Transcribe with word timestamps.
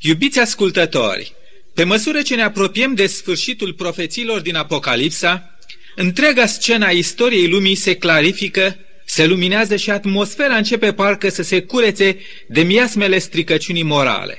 Iubiți 0.00 0.38
ascultători, 0.38 1.34
pe 1.74 1.84
măsură 1.84 2.22
ce 2.22 2.34
ne 2.34 2.42
apropiem 2.42 2.94
de 2.94 3.06
sfârșitul 3.06 3.72
profețiilor 3.72 4.40
din 4.40 4.56
Apocalipsa, 4.56 5.56
întreaga 5.94 6.46
scena 6.46 6.88
istoriei 6.88 7.48
lumii 7.48 7.74
se 7.74 7.94
clarifică, 7.94 8.76
se 9.04 9.26
luminează 9.26 9.76
și 9.76 9.90
atmosfera 9.90 10.56
începe 10.56 10.92
parcă 10.92 11.28
să 11.28 11.42
se 11.42 11.62
curețe 11.62 12.18
de 12.48 12.62
miasmele 12.62 13.18
stricăciunii 13.18 13.82
morale. 13.82 14.38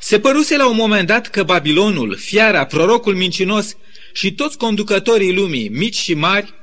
Se 0.00 0.20
păruse 0.20 0.56
la 0.56 0.68
un 0.68 0.76
moment 0.76 1.06
dat 1.06 1.30
că 1.30 1.42
Babilonul, 1.42 2.16
fiara, 2.16 2.64
prorocul 2.64 3.14
mincinos 3.14 3.76
și 4.12 4.32
toți 4.32 4.56
conducătorii 4.56 5.32
lumii, 5.32 5.68
mici 5.68 5.96
și 5.96 6.14
mari, 6.14 6.54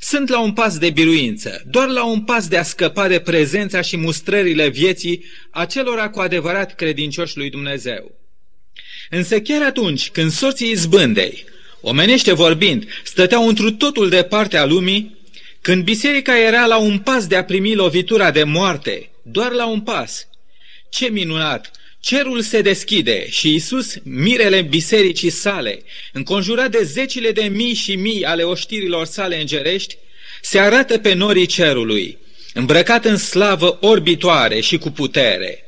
sunt 0.00 0.28
la 0.28 0.40
un 0.40 0.52
pas 0.52 0.78
de 0.78 0.90
biruință, 0.90 1.62
doar 1.66 1.88
la 1.88 2.04
un 2.04 2.20
pas 2.20 2.48
de 2.48 2.56
a 2.56 2.62
scăpa 2.62 3.08
de 3.08 3.18
prezența 3.18 3.80
și 3.80 3.96
mustrările 3.96 4.68
vieții 4.68 5.24
acelora 5.50 6.10
cu 6.10 6.20
adevărat 6.20 6.74
credincioși 6.74 7.36
lui 7.36 7.50
Dumnezeu. 7.50 8.14
Însă 9.10 9.40
chiar 9.40 9.62
atunci 9.62 10.10
când 10.10 10.30
sorții 10.30 10.70
izbândei, 10.70 11.44
omenește 11.80 12.32
vorbind, 12.32 12.86
stăteau 13.04 13.48
întru 13.48 13.70
totul 13.70 14.08
de 14.08 14.22
partea 14.22 14.64
lumii, 14.64 15.16
când 15.60 15.84
biserica 15.84 16.38
era 16.38 16.66
la 16.66 16.76
un 16.76 16.98
pas 16.98 17.26
de 17.26 17.36
a 17.36 17.44
primi 17.44 17.74
lovitura 17.74 18.30
de 18.30 18.44
moarte, 18.44 19.10
doar 19.22 19.52
la 19.52 19.66
un 19.66 19.80
pas, 19.80 20.28
ce 20.88 21.08
minunat 21.08 21.70
Cerul 22.06 22.40
se 22.40 22.60
deschide 22.60 23.28
și 23.30 23.54
Isus, 23.54 23.94
mirele 24.02 24.62
bisericii 24.62 25.30
sale, 25.30 25.82
înconjurat 26.12 26.70
de 26.70 26.82
zecile 26.82 27.32
de 27.32 27.42
mii 27.42 27.74
și 27.74 27.96
mii 27.96 28.24
ale 28.24 28.42
oștirilor 28.42 29.06
sale 29.06 29.40
îngerești, 29.40 29.96
se 30.40 30.58
arată 30.58 30.98
pe 30.98 31.12
norii 31.12 31.46
cerului, 31.46 32.18
îmbrăcat 32.54 33.04
în 33.04 33.16
slavă 33.16 33.78
orbitoare 33.80 34.60
și 34.60 34.78
cu 34.78 34.90
putere. 34.90 35.64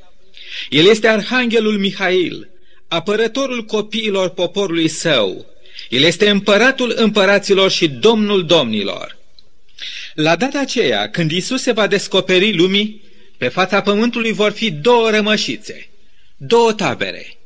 El 0.71 0.87
este 0.87 1.09
Arhanghelul 1.09 1.79
Mihail, 1.79 2.49
apărătorul 2.89 3.65
copiilor 3.65 4.29
poporului 4.29 4.89
său. 4.89 5.47
El 5.89 6.03
este 6.03 6.29
împăratul 6.29 6.93
împăraților 6.97 7.71
și 7.71 7.89
domnul 7.89 8.47
domnilor. 8.47 9.17
La 10.15 10.37
data 10.37 10.59
aceea, 10.61 11.11
când 11.11 11.31
Isus 11.31 11.63
se 11.63 11.73
va 11.73 11.87
descoperi 11.87 12.57
lumii, 12.57 13.03
pe 13.37 13.49
fața 13.49 13.83
pământului 13.83 14.33
vor 14.33 14.51
fi 14.51 14.71
două 14.71 15.11
rămășițe– 15.11 15.83
două 16.39 16.73
tabere. 16.73 17.37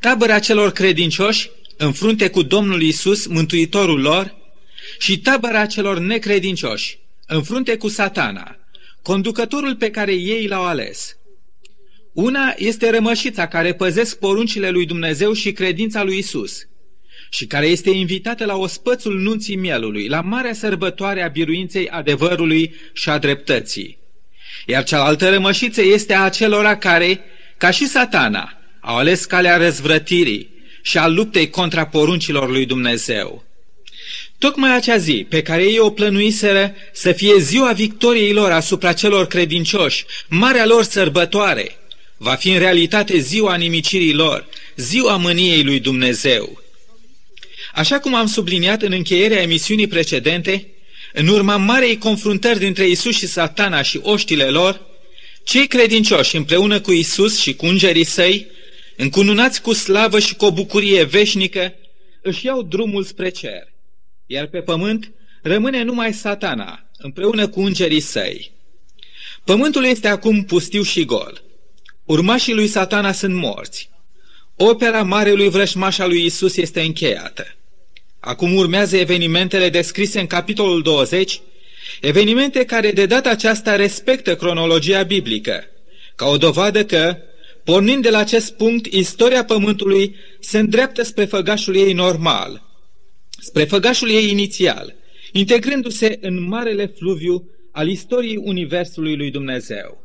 Tabăra 0.00 0.38
celor 0.38 0.72
credincioși, 0.72 1.50
în 1.76 1.92
frunte 1.92 2.30
cu 2.30 2.42
Domnul 2.42 2.82
Isus, 2.82 3.26
mântuitorul 3.26 4.00
lor, 4.00 4.34
și 4.98 5.18
tabăra 5.18 5.66
celor 5.66 5.98
necredincioși, 5.98 6.98
în 7.26 7.42
frunte 7.42 7.76
cu 7.76 7.88
satana, 7.88 8.56
conducătorul 9.02 9.76
pe 9.76 9.90
care 9.90 10.12
ei 10.12 10.46
l-au 10.46 10.64
ales. 10.64 11.16
Una 12.12 12.54
este 12.56 12.90
rămășița 12.90 13.48
care 13.48 13.74
păzesc 13.74 14.18
poruncile 14.18 14.70
lui 14.70 14.86
Dumnezeu 14.86 15.32
și 15.32 15.52
credința 15.52 16.02
lui 16.02 16.18
Isus 16.18 16.66
și 17.30 17.46
care 17.46 17.66
este 17.66 17.90
invitată 17.90 18.44
la 18.44 18.56
ospățul 18.56 19.18
nunții 19.18 19.56
mielului, 19.56 20.08
la 20.08 20.20
marea 20.20 20.52
sărbătoare 20.52 21.22
a 21.22 21.28
biruinței 21.28 21.88
adevărului 21.88 22.74
și 22.92 23.08
a 23.08 23.18
dreptății. 23.18 23.98
Iar 24.66 24.84
cealaltă 24.84 25.30
rămășiță 25.30 25.82
este 25.82 26.14
a 26.14 26.22
acelora 26.22 26.76
care, 26.76 27.20
ca 27.56 27.70
și 27.70 27.86
satana, 27.86 28.52
au 28.80 28.96
ales 28.96 29.24
calea 29.24 29.56
răzvrătirii 29.56 30.54
și 30.82 30.98
a 30.98 31.06
luptei 31.06 31.50
contra 31.50 31.86
poruncilor 31.86 32.50
lui 32.50 32.66
Dumnezeu. 32.66 33.44
Tocmai 34.38 34.74
acea 34.74 34.96
zi 34.96 35.26
pe 35.28 35.42
care 35.42 35.62
ei 35.62 35.78
o 35.78 35.90
plănuiseră 35.90 36.74
să 36.92 37.12
fie 37.12 37.38
ziua 37.38 37.72
victoriei 37.72 38.32
lor 38.32 38.50
asupra 38.50 38.92
celor 38.92 39.26
credincioși, 39.26 40.04
marea 40.28 40.66
lor 40.66 40.82
sărbătoare, 40.82 41.76
va 42.16 42.34
fi 42.34 42.50
în 42.50 42.58
realitate 42.58 43.18
ziua 43.18 43.54
nimicirii 43.54 44.12
lor, 44.12 44.46
ziua 44.76 45.16
mâniei 45.16 45.62
lui 45.62 45.80
Dumnezeu. 45.80 46.62
Așa 47.74 47.98
cum 47.98 48.14
am 48.14 48.26
subliniat 48.26 48.82
în 48.82 48.92
încheierea 48.92 49.42
emisiunii 49.42 49.86
precedente, 49.86 50.66
în 51.12 51.26
urma 51.26 51.56
marei 51.56 51.98
confruntări 51.98 52.58
dintre 52.58 52.86
Isus 52.86 53.16
și 53.16 53.26
satana 53.26 53.82
și 53.82 54.00
oștile 54.02 54.44
lor, 54.44 54.85
cei 55.46 55.66
credincioși 55.66 56.36
împreună 56.36 56.80
cu 56.80 56.92
Isus 56.92 57.38
și 57.38 57.54
cu 57.54 57.66
îngerii 57.66 58.04
săi, 58.04 58.46
încununați 58.96 59.62
cu 59.62 59.72
slavă 59.72 60.18
și 60.18 60.34
cu 60.34 60.44
o 60.44 60.52
bucurie 60.52 61.04
veșnică, 61.04 61.74
își 62.22 62.46
iau 62.46 62.62
drumul 62.62 63.04
spre 63.04 63.28
cer, 63.28 63.72
iar 64.26 64.46
pe 64.46 64.60
pământ 64.60 65.12
rămâne 65.42 65.82
numai 65.82 66.12
satana 66.12 66.90
împreună 66.98 67.48
cu 67.48 67.60
îngerii 67.60 68.00
săi. 68.00 68.52
Pământul 69.44 69.84
este 69.84 70.08
acum 70.08 70.44
pustiu 70.44 70.82
și 70.82 71.04
gol. 71.04 71.42
Urmașii 72.04 72.54
lui 72.54 72.66
satana 72.66 73.12
sunt 73.12 73.34
morți. 73.34 73.90
Opera 74.56 75.02
marelui 75.02 75.48
vrășmaș 75.48 75.98
al 75.98 76.08
lui 76.08 76.24
Isus 76.24 76.56
este 76.56 76.80
încheiată. 76.80 77.46
Acum 78.20 78.54
urmează 78.54 78.96
evenimentele 78.96 79.68
descrise 79.68 80.20
în 80.20 80.26
capitolul 80.26 80.82
20, 80.82 81.40
Evenimente 82.00 82.64
care 82.64 82.90
de 82.90 83.06
data 83.06 83.30
aceasta 83.30 83.76
respectă 83.76 84.36
cronologia 84.36 85.02
biblică, 85.02 85.64
ca 86.14 86.26
o 86.26 86.36
dovadă 86.36 86.84
că, 86.84 87.16
pornind 87.64 88.02
de 88.02 88.10
la 88.10 88.18
acest 88.18 88.56
punct, 88.56 88.86
istoria 88.86 89.44
Pământului 89.44 90.14
se 90.40 90.58
îndreaptă 90.58 91.02
spre 91.02 91.24
făgașul 91.24 91.76
ei 91.76 91.92
normal, 91.92 92.62
spre 93.38 93.64
făgașul 93.64 94.10
ei 94.10 94.30
inițial, 94.30 94.94
integrându-se 95.32 96.18
în 96.20 96.48
marele 96.48 96.86
fluviu 96.86 97.50
al 97.70 97.88
istoriei 97.88 98.36
Universului 98.36 99.16
lui 99.16 99.30
Dumnezeu. 99.30 100.04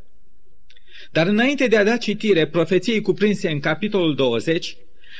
Dar 1.12 1.28
înainte 1.28 1.68
de 1.68 1.78
a 1.78 1.84
da 1.84 1.98
citire 1.98 2.48
profeției 2.48 3.02
cuprinse 3.02 3.50
în 3.50 3.60
capitolul 3.60 4.16
20, 4.16 4.78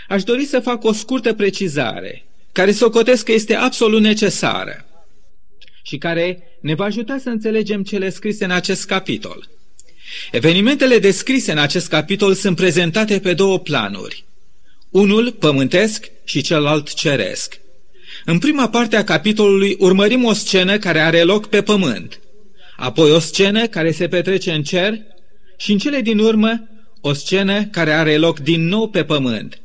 aș 0.08 0.24
dori 0.24 0.46
să 0.46 0.60
fac 0.60 0.84
o 0.84 0.92
scurtă 0.92 1.34
precizare, 1.34 2.26
care 2.52 2.72
socotesc 2.72 3.26
că 3.26 3.32
este 3.32 3.56
absolut 3.56 4.02
necesară 4.02 4.86
și 5.84 5.98
care 5.98 6.51
ne 6.62 6.74
va 6.76 6.84
ajuta 6.84 7.18
să 7.22 7.30
înțelegem 7.30 7.84
cele 7.84 8.10
scrise 8.10 8.44
în 8.44 8.52
acest 8.52 8.86
capitol. 8.86 9.50
Evenimentele 10.32 11.00
descrise 11.00 11.52
în 11.52 11.58
acest 11.58 11.88
capitol 11.88 12.34
sunt 12.34 12.56
prezentate 12.56 13.20
pe 13.20 13.34
două 13.34 13.60
planuri. 13.60 14.26
Unul 14.90 15.32
pământesc 15.32 16.12
și 16.24 16.42
celălalt 16.42 16.94
ceresc. 16.94 17.60
În 18.26 18.40
prima 18.40 18.70
parte 18.70 18.96
a 18.96 19.04
capitolului 19.04 19.76
urmărim 19.80 20.24
o 20.24 20.34
scenă 20.34 20.78
care 20.78 21.00
are 21.00 21.24
loc 21.24 21.48
pe 21.48 21.62
pământ, 21.62 22.20
apoi 22.78 23.12
o 23.12 23.20
scenă 23.20 23.68
care 23.68 23.92
se 23.92 24.08
petrece 24.08 24.52
în 24.52 24.64
cer 24.64 25.00
și 25.58 25.72
în 25.72 25.78
cele 25.78 26.02
din 26.02 26.20
urmă 26.20 26.68
o 27.02 27.14
scenă 27.14 27.66
care 27.66 27.92
are 27.92 28.18
loc 28.18 28.40
din 28.40 28.68
nou 28.68 28.90
pe 28.90 29.04
pământ 29.04 29.62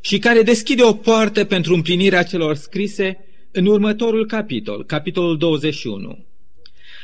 și 0.00 0.18
care 0.18 0.42
deschide 0.42 0.82
o 0.82 0.92
poartă 0.92 1.44
pentru 1.44 1.74
împlinirea 1.74 2.22
celor 2.22 2.54
scrise 2.54 3.18
în 3.52 3.66
următorul 3.66 4.26
capitol, 4.26 4.84
capitolul 4.84 5.38
21. 5.38 6.24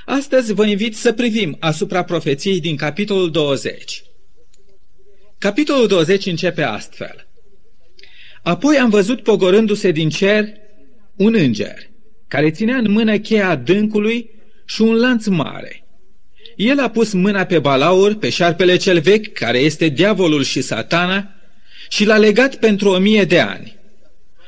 Astăzi 0.07 0.53
vă 0.53 0.67
invit 0.67 0.97
să 0.97 1.13
privim 1.13 1.57
asupra 1.61 2.05
profeției 2.05 2.61
din 2.61 2.77
capitolul 2.77 3.31
20. 3.31 4.03
Capitolul 5.39 5.87
20 5.87 6.27
începe 6.27 6.63
astfel. 6.63 7.29
Apoi 8.43 8.77
am 8.77 8.91
văzut 8.91 9.23
pogorându-se 9.23 9.91
din 9.91 10.09
cer 10.09 10.49
un 11.17 11.35
înger, 11.35 11.91
care 12.29 12.51
ținea 12.51 12.77
în 12.77 12.91
mână 12.91 13.19
cheia 13.19 13.49
adâncului 13.49 14.31
și 14.65 14.83
un 14.83 14.95
lanț 14.95 15.27
mare. 15.27 15.85
El 16.57 16.81
a 16.81 16.91
pus 16.91 17.13
mâna 17.13 17.45
pe 17.45 17.59
balaur, 17.59 18.15
pe 18.15 18.29
șarpele 18.29 18.77
cel 18.77 19.01
vechi, 19.01 19.33
care 19.33 19.59
este 19.59 19.89
diavolul 19.89 20.43
și 20.43 20.61
satana, 20.61 21.35
și 21.89 22.05
l-a 22.05 22.17
legat 22.17 22.55
pentru 22.55 22.89
o 22.89 22.99
mie 22.99 23.25
de 23.25 23.41
ani. 23.41 23.77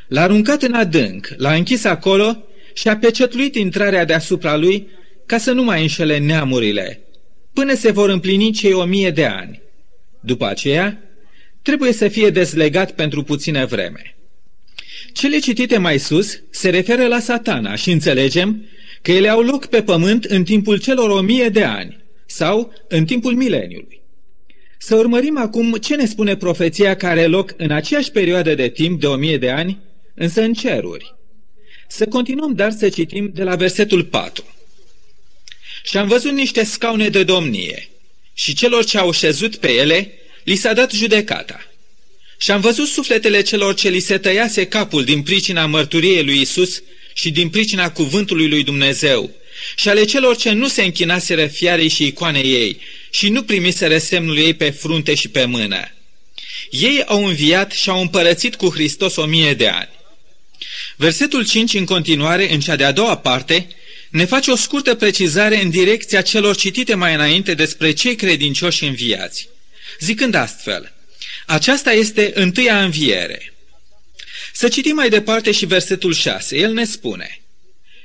L-a 0.09 0.23
aruncat 0.23 0.63
în 0.63 0.75
adânc, 0.75 1.29
l-a 1.37 1.53
închis 1.53 1.85
acolo 1.85 2.45
și 2.75 2.89
a 2.89 2.97
pecetluit 2.97 3.55
intrarea 3.55 4.05
deasupra 4.05 4.57
lui 4.57 4.89
ca 5.33 5.39
să 5.39 5.53
nu 5.53 5.63
mai 5.63 5.83
înșele 5.83 6.19
neamurile, 6.19 7.01
până 7.53 7.75
se 7.75 7.91
vor 7.91 8.09
împlini 8.09 8.51
cei 8.51 8.73
o 8.73 8.85
mie 8.85 9.11
de 9.11 9.25
ani. 9.25 9.63
După 10.21 10.47
aceea, 10.47 11.03
trebuie 11.63 11.93
să 11.93 12.09
fie 12.09 12.31
dezlegat 12.31 12.91
pentru 12.91 13.23
puțină 13.23 13.67
vreme. 13.67 14.17
Cele 15.13 15.39
citite 15.39 15.79
mai 15.79 15.99
sus 15.99 16.43
se 16.51 16.71
referă 16.71 17.07
la 17.07 17.19
satana 17.19 17.75
și 17.75 17.91
înțelegem 17.91 18.65
că 19.03 19.13
ele 19.13 19.29
au 19.29 19.41
loc 19.41 19.67
pe 19.67 19.83
pământ 19.83 20.25
în 20.25 20.45
timpul 20.45 20.79
celor 20.79 21.11
o 21.11 21.21
mie 21.21 21.49
de 21.49 21.65
ani 21.65 22.05
sau 22.27 22.73
în 22.89 23.05
timpul 23.05 23.35
mileniului. 23.35 24.01
Să 24.79 24.95
urmărim 24.97 25.39
acum 25.39 25.73
ce 25.73 25.97
ne 25.97 26.05
spune 26.05 26.37
profeția 26.37 26.97
care 26.97 27.21
are 27.21 27.29
loc 27.29 27.55
în 27.57 27.71
aceeași 27.71 28.11
perioadă 28.11 28.55
de 28.55 28.69
timp 28.69 29.01
de 29.01 29.07
o 29.07 29.17
mie 29.17 29.39
de 29.39 29.51
ani, 29.51 29.79
însă 30.15 30.43
în 30.43 30.53
ceruri. 30.53 31.15
Să 31.89 32.07
continuăm 32.07 32.53
dar 32.53 32.71
să 32.71 32.89
citim 32.89 33.31
de 33.35 33.43
la 33.43 33.57
versetul 33.57 34.05
4. 34.05 34.45
Și 35.83 35.97
am 35.97 36.09
văzut 36.09 36.33
niște 36.33 36.65
scaune 36.65 37.09
de 37.09 37.23
domnie 37.23 37.89
și 38.35 38.55
celor 38.55 38.85
ce 38.85 38.99
au 38.99 39.13
șezut 39.13 39.57
pe 39.57 39.73
ele 39.73 40.13
li 40.45 40.57
s-a 40.57 40.73
dat 40.73 40.93
judecata. 40.93 41.67
Și 42.39 42.51
am 42.51 42.61
văzut 42.61 42.89
sufletele 42.89 43.43
celor 43.43 43.75
ce 43.75 43.89
li 43.89 44.01
se 44.01 44.19
tăiase 44.19 44.67
capul 44.67 45.05
din 45.05 45.23
pricina 45.23 45.67
mărturiei 45.67 46.25
lui 46.25 46.41
Isus 46.41 46.83
și 47.15 47.31
din 47.31 47.49
pricina 47.49 47.91
cuvântului 47.91 48.49
lui 48.49 48.63
Dumnezeu 48.63 49.31
și 49.77 49.89
ale 49.89 50.05
celor 50.05 50.37
ce 50.37 50.51
nu 50.51 50.69
se 50.69 50.83
închinaseră 50.83 51.47
fiarei 51.47 51.89
și 51.89 52.07
icoanei 52.07 52.53
ei 52.53 52.81
și 53.11 53.29
nu 53.29 53.43
primiseră 53.43 53.99
semnul 53.99 54.39
ei 54.39 54.55
pe 54.55 54.71
frunte 54.71 55.15
și 55.15 55.29
pe 55.29 55.45
mână. 55.45 55.91
Ei 56.71 57.03
au 57.05 57.25
înviat 57.27 57.73
și 57.73 57.91
au 57.91 58.01
împărățit 58.01 58.55
cu 58.55 58.69
Hristos 58.69 59.17
o 59.17 59.25
mie 59.25 59.55
de 59.55 59.69
ani. 59.69 59.89
Versetul 60.97 61.47
5 61.47 61.75
în 61.75 61.85
continuare, 61.85 62.53
în 62.53 62.61
cea 62.61 62.77
de-a 62.77 62.93
doua 62.93 63.17
parte, 63.17 63.69
ne 64.13 64.25
face 64.25 64.51
o 64.51 64.57
scurtă 64.57 64.95
precizare 64.95 65.63
în 65.63 65.71
direcția 65.71 66.23
celor 66.23 66.57
citite 66.57 66.95
mai 66.95 67.15
înainte 67.15 67.55
despre 67.55 67.93
cei 67.93 68.15
credincioși 68.15 68.85
înviați, 68.85 69.49
zicând 70.01 70.35
astfel, 70.35 70.93
aceasta 71.47 71.93
este 71.93 72.31
întâia 72.35 72.83
înviere. 72.83 73.53
Să 74.53 74.69
citim 74.69 74.95
mai 74.95 75.09
departe 75.09 75.51
și 75.53 75.67
versetul 75.67 76.15
6. 76.15 76.57
El 76.57 76.73
ne 76.73 76.85
spune, 76.85 77.43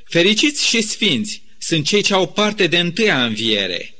Fericiți 0.03 0.67
și 0.67 0.81
sfinți 0.81 1.41
sunt 1.57 1.85
cei 1.85 2.01
ce 2.01 2.13
au 2.13 2.27
parte 2.27 2.67
de 2.67 2.77
întâia 2.77 3.25
înviere. 3.25 3.93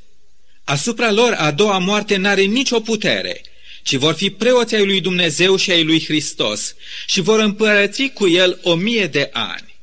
Asupra 0.63 1.11
lor 1.11 1.33
a 1.33 1.51
doua 1.51 1.77
moarte 1.77 2.17
n-are 2.17 2.41
nicio 2.41 2.79
putere, 2.79 3.41
ci 3.83 3.95
vor 3.95 4.13
fi 4.13 4.29
preoți 4.29 4.75
ai 4.75 4.85
lui 4.85 5.01
Dumnezeu 5.01 5.55
și 5.55 5.71
ai 5.71 5.83
lui 5.83 6.03
Hristos 6.05 6.75
și 7.05 7.21
vor 7.21 7.39
împărăți 7.39 8.07
cu 8.07 8.27
el 8.27 8.59
o 8.61 8.75
mie 8.75 9.07
de 9.07 9.29
ani. 9.33 9.76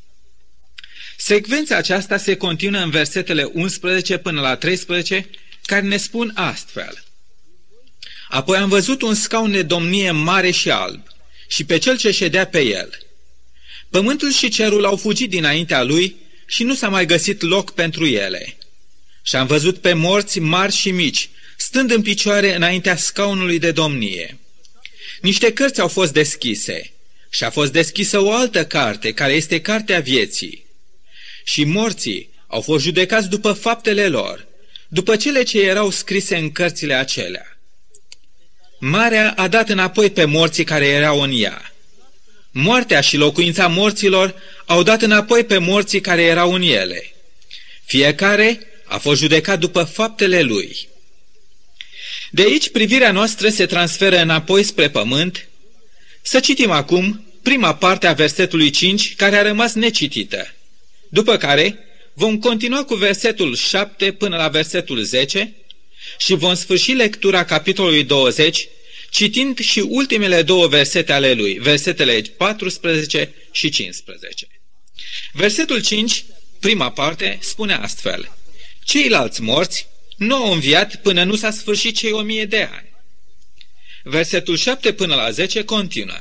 Secvența 1.17 1.77
aceasta 1.77 2.17
se 2.17 2.37
continuă 2.37 2.81
în 2.81 2.91
versetele 2.91 3.51
11 3.53 4.17
până 4.17 4.41
la 4.41 4.57
13, 4.57 5.29
care 5.67 5.87
ne 5.87 5.97
spun 5.97 6.33
astfel. 6.35 7.05
Apoi 8.29 8.59
am 8.59 8.69
văzut 8.69 9.03
un 9.03 9.15
scaun 9.15 9.51
de 9.51 9.63
domnie 9.63 10.11
mare 10.11 10.51
și 10.51 10.71
alb 10.71 11.03
și 11.49 11.65
pe 11.65 11.79
cel 11.79 11.97
ce 11.97 12.11
ședea 12.11 12.47
pe 12.47 12.61
el. 12.61 12.99
Pământul 13.91 14.33
și 14.33 14.49
cerul 14.49 14.85
au 14.85 14.97
fugit 14.97 15.31
dinaintea 15.31 15.83
lui 15.83 16.17
și 16.47 16.63
nu 16.63 16.75
s-a 16.75 16.89
mai 16.89 17.07
găsit 17.07 17.43
loc 17.43 17.75
pentru 17.75 18.07
ele. 18.07 18.57
Și 19.23 19.37
am 19.37 19.47
văzut 19.47 19.79
pe 19.79 19.93
morți 19.93 20.39
mari 20.39 20.73
și 20.73 20.91
mici, 20.91 21.31
stând 21.57 21.91
în 21.91 22.03
picioare 22.03 22.55
înaintea 22.55 22.97
scaunului 22.97 23.59
de 23.59 23.71
domnie. 23.71 24.39
Niște 25.21 25.53
cărți 25.53 25.81
au 25.81 25.89
fost 25.89 26.13
deschise 26.13 26.93
și 27.31 27.45
a 27.45 27.51
fost 27.51 27.73
deschisă 27.73 28.21
o 28.21 28.33
altă 28.33 28.67
carte, 28.67 29.13
care 29.13 29.33
este 29.33 29.61
Cartea 29.61 30.01
Vieții. 30.01 30.64
Și 31.45 31.65
morții 31.65 32.31
au 32.47 32.61
fost 32.61 32.85
judecați 32.85 33.29
după 33.29 33.53
faptele 33.53 34.09
lor, 34.09 34.47
după 34.89 35.17
cele 35.17 35.43
ce 35.43 35.61
erau 35.61 35.91
scrise 35.91 36.37
în 36.37 36.53
cărțile 36.53 36.95
acelea. 36.95 37.59
Marea 38.81 39.33
a 39.37 39.49
dat 39.49 39.69
înapoi 39.69 40.11
pe 40.11 40.25
morții 40.25 40.65
care 40.65 40.87
erau 40.87 41.21
în 41.21 41.31
ea. 41.35 41.73
Moartea 42.51 43.01
și 43.01 43.17
locuința 43.17 43.67
morților 43.67 44.35
au 44.67 44.83
dat 44.83 45.03
înapoi 45.03 45.45
pe 45.45 45.59
morții 45.59 46.01
care 46.01 46.23
erau 46.23 46.53
în 46.53 46.63
ele. 46.63 47.15
Fiecare 47.85 48.61
a 48.85 48.99
fost 48.99 49.21
judecat 49.21 49.59
după 49.59 49.83
faptele 49.83 50.41
lui. 50.41 50.89
De 52.31 52.43
aici 52.43 52.71
privirea 52.71 53.13
noastră 53.13 53.49
se 53.49 53.67
transferă 53.67 54.17
înapoi 54.21 54.63
spre 54.63 54.91
pământ. 54.91 55.49
Să 56.23 56.41
citim 56.41 56.71
acum 56.71 57.25
prima 57.43 57.75
parte 57.75 58.07
a 58.07 58.13
versetului 58.13 58.71
5, 58.71 59.15
care 59.17 59.37
a 59.37 59.43
rămas 59.43 59.73
necitită. 59.73 60.55
După 61.15 61.37
care 61.37 61.79
vom 62.13 62.39
continua 62.39 62.85
cu 62.85 62.95
versetul 62.95 63.57
7 63.57 64.13
până 64.13 64.37
la 64.37 64.49
versetul 64.49 65.03
10 65.03 65.55
și 66.19 66.35
vom 66.35 66.55
sfârși 66.55 66.93
lectura 66.93 67.45
capitolului 67.45 68.05
20, 68.05 68.69
citind 69.11 69.59
și 69.59 69.81
ultimele 69.81 70.43
două 70.43 70.67
versete 70.67 71.13
ale 71.13 71.33
lui, 71.33 71.53
versetele 71.53 72.21
14 72.21 73.35
și 73.51 73.69
15. 73.69 74.47
Versetul 75.33 75.83
5, 75.83 76.25
prima 76.61 76.91
parte, 76.91 77.39
spune 77.41 77.75
astfel. 77.75 78.33
Ceilalți 78.85 79.43
morți 79.43 79.87
nu 80.17 80.35
au 80.35 80.53
înviat 80.53 80.97
până 80.97 81.25
nu 81.25 81.37
s-a 81.37 81.51
sfârșit 81.51 81.97
cei 81.97 82.13
o 82.13 82.21
mie 82.21 82.45
de 82.45 82.69
ani. 82.73 82.93
Versetul 84.03 84.57
7 84.57 84.93
până 84.93 85.15
la 85.15 85.31
10 85.31 85.65
continuă. 85.65 86.21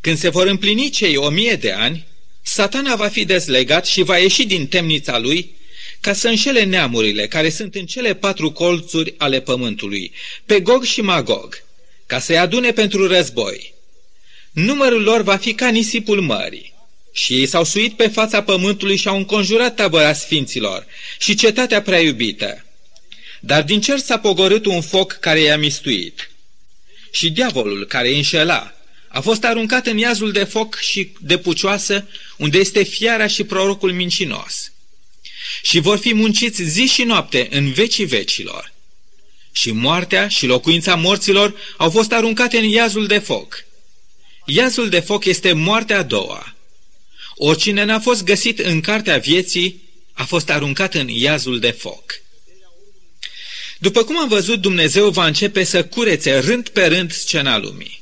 Când 0.00 0.18
se 0.18 0.28
vor 0.28 0.46
împlini 0.46 0.90
cei 0.90 1.16
o 1.16 1.28
mie 1.28 1.54
de 1.54 1.72
ani, 1.72 2.07
satana 2.48 2.96
va 2.96 3.08
fi 3.08 3.24
dezlegat 3.24 3.86
și 3.86 4.02
va 4.02 4.18
ieși 4.18 4.46
din 4.46 4.66
temnița 4.66 5.18
lui 5.18 5.54
ca 6.00 6.12
să 6.12 6.28
înșele 6.28 6.64
neamurile 6.64 7.26
care 7.26 7.50
sunt 7.50 7.74
în 7.74 7.86
cele 7.86 8.14
patru 8.14 8.52
colțuri 8.52 9.14
ale 9.18 9.40
pământului, 9.40 10.12
pe 10.46 10.60
Gog 10.60 10.84
și 10.84 11.00
Magog, 11.00 11.62
ca 12.06 12.18
să-i 12.18 12.38
adune 12.38 12.72
pentru 12.72 13.06
război. 13.06 13.74
Numărul 14.50 15.02
lor 15.02 15.22
va 15.22 15.36
fi 15.36 15.54
ca 15.54 15.68
nisipul 15.68 16.20
mării. 16.20 16.72
Și 17.12 17.34
ei 17.34 17.46
s-au 17.46 17.64
suit 17.64 17.96
pe 17.96 18.08
fața 18.08 18.42
pământului 18.42 18.96
și 18.96 19.08
au 19.08 19.16
înconjurat 19.16 19.74
tabăra 19.74 20.12
sfinților 20.12 20.86
și 21.18 21.34
cetatea 21.34 21.82
prea 21.82 22.00
iubită. 22.00 22.64
Dar 23.40 23.62
din 23.62 23.80
cer 23.80 23.98
s-a 23.98 24.18
pogorât 24.18 24.66
un 24.66 24.80
foc 24.80 25.12
care 25.12 25.40
i-a 25.40 25.58
mistuit. 25.58 26.30
Și 27.10 27.30
diavolul 27.30 27.86
care 27.86 28.08
îi 28.08 28.16
înșela 28.16 28.77
a 29.08 29.20
fost 29.20 29.44
aruncat 29.44 29.86
în 29.86 29.98
iazul 29.98 30.32
de 30.32 30.44
foc 30.44 30.78
și 30.78 31.12
de 31.20 31.38
pucioasă, 31.38 32.08
unde 32.36 32.58
este 32.58 32.82
fiara 32.82 33.26
și 33.26 33.44
prorocul 33.44 33.92
mincinos. 33.92 34.72
Și 35.62 35.78
vor 35.78 35.98
fi 35.98 36.14
munciți 36.14 36.62
zi 36.62 36.86
și 36.86 37.02
noapte 37.02 37.48
în 37.50 37.72
vecii 37.72 38.04
vecilor. 38.04 38.72
Și 39.52 39.70
moartea 39.70 40.28
și 40.28 40.46
locuința 40.46 40.94
morților 40.94 41.54
au 41.76 41.90
fost 41.90 42.12
aruncate 42.12 42.58
în 42.58 42.64
iazul 42.64 43.06
de 43.06 43.18
foc. 43.18 43.64
Iazul 44.44 44.88
de 44.88 45.00
foc 45.00 45.24
este 45.24 45.52
moartea 45.52 45.98
a 45.98 46.02
doua. 46.02 46.54
Oricine 47.34 47.84
n-a 47.84 48.00
fost 48.00 48.24
găsit 48.24 48.58
în 48.58 48.80
cartea 48.80 49.18
vieții 49.18 49.82
a 50.12 50.24
fost 50.24 50.50
aruncat 50.50 50.94
în 50.94 51.08
iazul 51.08 51.58
de 51.58 51.70
foc. 51.70 52.20
După 53.78 54.04
cum 54.04 54.18
am 54.18 54.28
văzut, 54.28 54.60
Dumnezeu 54.60 55.10
va 55.10 55.26
începe 55.26 55.64
să 55.64 55.84
curețe 55.84 56.38
rând 56.38 56.68
pe 56.68 56.86
rând 56.86 57.12
scena 57.12 57.58
lumii. 57.58 57.97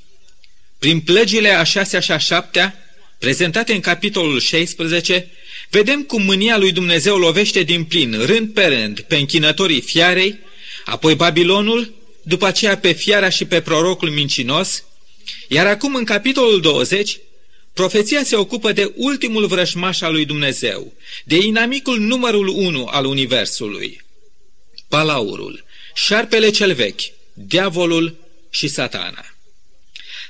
Prin 0.87 1.01
plăgile 1.01 1.49
a 1.49 1.63
șasea 1.63 2.01
și 2.01 2.13
a 2.13 2.19
șaptea, 2.19 2.85
prezentate 3.19 3.73
în 3.73 3.81
capitolul 3.81 4.41
16, 4.41 5.31
vedem 5.71 6.03
cum 6.03 6.23
mânia 6.23 6.59
lui 6.59 6.73
Dumnezeu 6.73 7.17
lovește 7.17 7.63
din 7.63 7.85
plin, 7.85 8.25
rând 8.25 8.53
pe 8.53 8.65
rând, 8.67 9.01
pe 9.01 9.17
închinătorii 9.17 9.81
fiarei, 9.81 10.39
apoi 10.85 11.15
Babilonul, 11.15 11.95
după 12.23 12.47
aceea 12.47 12.79
pe 12.79 12.93
fiara 12.93 13.29
și 13.29 13.45
pe 13.45 13.61
prorocul 13.61 14.11
mincinos, 14.11 14.85
iar 15.49 15.67
acum 15.67 15.95
în 15.95 16.05
capitolul 16.05 16.61
20 16.61 17.19
Profeția 17.73 18.25
se 18.25 18.37
ocupă 18.37 18.73
de 18.73 18.93
ultimul 18.95 19.47
vrășmaș 19.47 20.01
al 20.01 20.13
lui 20.13 20.25
Dumnezeu, 20.25 20.93
de 21.25 21.37
inamicul 21.37 21.99
numărul 21.99 22.49
unu 22.49 22.87
al 22.91 23.05
Universului. 23.05 24.03
Palaurul, 24.89 25.65
șarpele 25.95 26.51
cel 26.51 26.75
vechi, 26.75 27.01
diavolul 27.35 28.17
și 28.51 28.69
satana. 28.69 29.36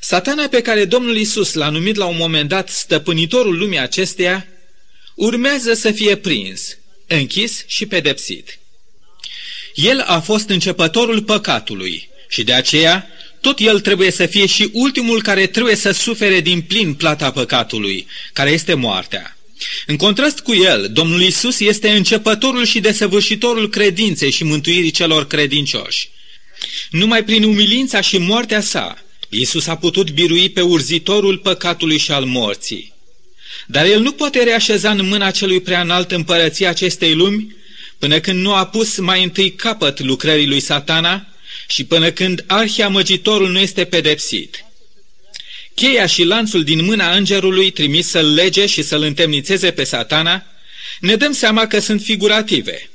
Satana 0.09 0.49
pe 0.49 0.63
care 0.63 0.85
Domnul 0.85 1.17
Isus 1.17 1.53
l-a 1.53 1.69
numit 1.69 1.97
la 1.97 2.05
un 2.07 2.17
moment 2.17 2.49
dat 2.49 2.69
stăpânitorul 2.69 3.59
lumii 3.59 3.79
acesteia, 3.79 4.47
urmează 5.15 5.75
să 5.75 5.91
fie 5.91 6.17
prins, 6.17 6.77
închis 7.07 7.65
și 7.67 7.87
pedepsit. 7.87 8.59
El 9.75 10.01
a 10.01 10.21
fost 10.21 10.49
începătorul 10.49 11.23
păcatului 11.23 12.09
și 12.29 12.43
de 12.43 12.53
aceea 12.53 13.09
tot 13.41 13.59
el 13.59 13.81
trebuie 13.81 14.11
să 14.11 14.27
fie 14.27 14.47
și 14.47 14.71
ultimul 14.73 15.23
care 15.23 15.47
trebuie 15.47 15.75
să 15.75 15.91
sufere 15.91 16.41
din 16.41 16.63
plin 16.63 16.95
plata 16.95 17.31
păcatului, 17.31 18.07
care 18.33 18.51
este 18.51 18.75
moartea. 18.75 19.37
În 19.87 19.97
contrast 19.97 20.41
cu 20.41 20.55
el, 20.55 20.89
Domnul 20.93 21.23
Isus 21.23 21.61
este 21.61 21.91
începătorul 21.91 22.65
și 22.65 22.81
desăvârșitorul 22.81 23.69
credinței 23.69 24.31
și 24.31 24.45
mântuirii 24.45 24.91
celor 24.91 25.27
credincioși. 25.27 26.09
Numai 26.91 27.25
prin 27.25 27.45
umilința 27.45 28.01
și 28.01 28.19
moartea 28.19 28.61
sa, 28.61 29.01
Isus 29.29 29.67
a 29.67 29.77
putut 29.77 30.11
birui 30.11 30.49
pe 30.49 30.61
urzitorul 30.61 31.39
păcatului 31.39 31.99
și 31.99 32.13
al 32.13 32.25
morții. 32.25 32.93
Dar 33.67 33.87
el 33.87 34.01
nu 34.01 34.13
poate 34.13 34.43
reașeza 34.43 34.91
în 34.91 35.07
mâna 35.09 35.31
celui 35.31 35.61
prea 35.61 35.81
înalt 35.81 36.13
împărăția 36.13 36.69
acestei 36.69 37.15
lumi, 37.15 37.57
până 37.99 38.21
când 38.21 38.41
nu 38.41 38.55
a 38.55 38.67
pus 38.67 38.99
mai 38.99 39.23
întâi 39.23 39.53
capăt 39.53 40.01
lucrării 40.01 40.47
lui 40.47 40.61
satana, 40.61 41.27
și 41.69 41.85
până 41.85 42.11
când 42.11 42.45
arhiamăgitorul 42.47 43.51
nu 43.51 43.59
este 43.59 43.85
pedepsit. 43.85 44.65
Cheia 45.75 46.07
și 46.07 46.23
lanțul 46.23 46.65
din 46.65 46.85
mâna 46.85 47.17
îngerului 47.17 47.71
trimis 47.71 48.09
să-l 48.09 48.35
lege 48.35 48.67
și 48.67 48.83
să-l 48.83 49.03
întemnițeze 49.03 49.71
pe 49.71 49.85
satana, 49.85 50.45
ne 51.01 51.17
dăm 51.17 51.33
seama 51.33 51.67
că 51.67 51.79
sunt 51.79 52.03
figurative. 52.03 52.91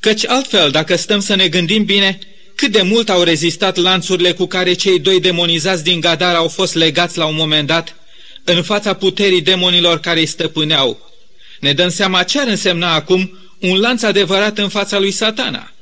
Căci 0.00 0.26
altfel, 0.26 0.70
dacă 0.70 0.96
stăm 0.96 1.20
să 1.20 1.34
ne 1.34 1.48
gândim 1.48 1.84
bine, 1.84 2.18
cât 2.62 2.72
de 2.72 2.82
mult 2.82 3.10
au 3.10 3.22
rezistat 3.22 3.76
lanțurile 3.76 4.32
cu 4.32 4.46
care 4.46 4.72
cei 4.72 4.98
doi 4.98 5.20
demonizați 5.20 5.84
din 5.84 6.00
Gadara 6.00 6.36
au 6.36 6.48
fost 6.48 6.74
legați 6.74 7.18
la 7.18 7.26
un 7.26 7.34
moment 7.34 7.66
dat, 7.66 7.96
în 8.44 8.62
fața 8.62 8.94
puterii 8.94 9.40
demonilor 9.40 10.00
care 10.00 10.20
îi 10.20 10.26
stăpâneau. 10.26 11.10
Ne 11.60 11.72
dăm 11.72 11.88
seama 11.88 12.22
ce 12.22 12.40
ar 12.40 12.46
însemna 12.46 12.94
acum 12.94 13.38
un 13.58 13.80
lanț 13.80 14.02
adevărat 14.02 14.58
în 14.58 14.68
fața 14.68 14.98
lui 14.98 15.10
satana. 15.10 15.72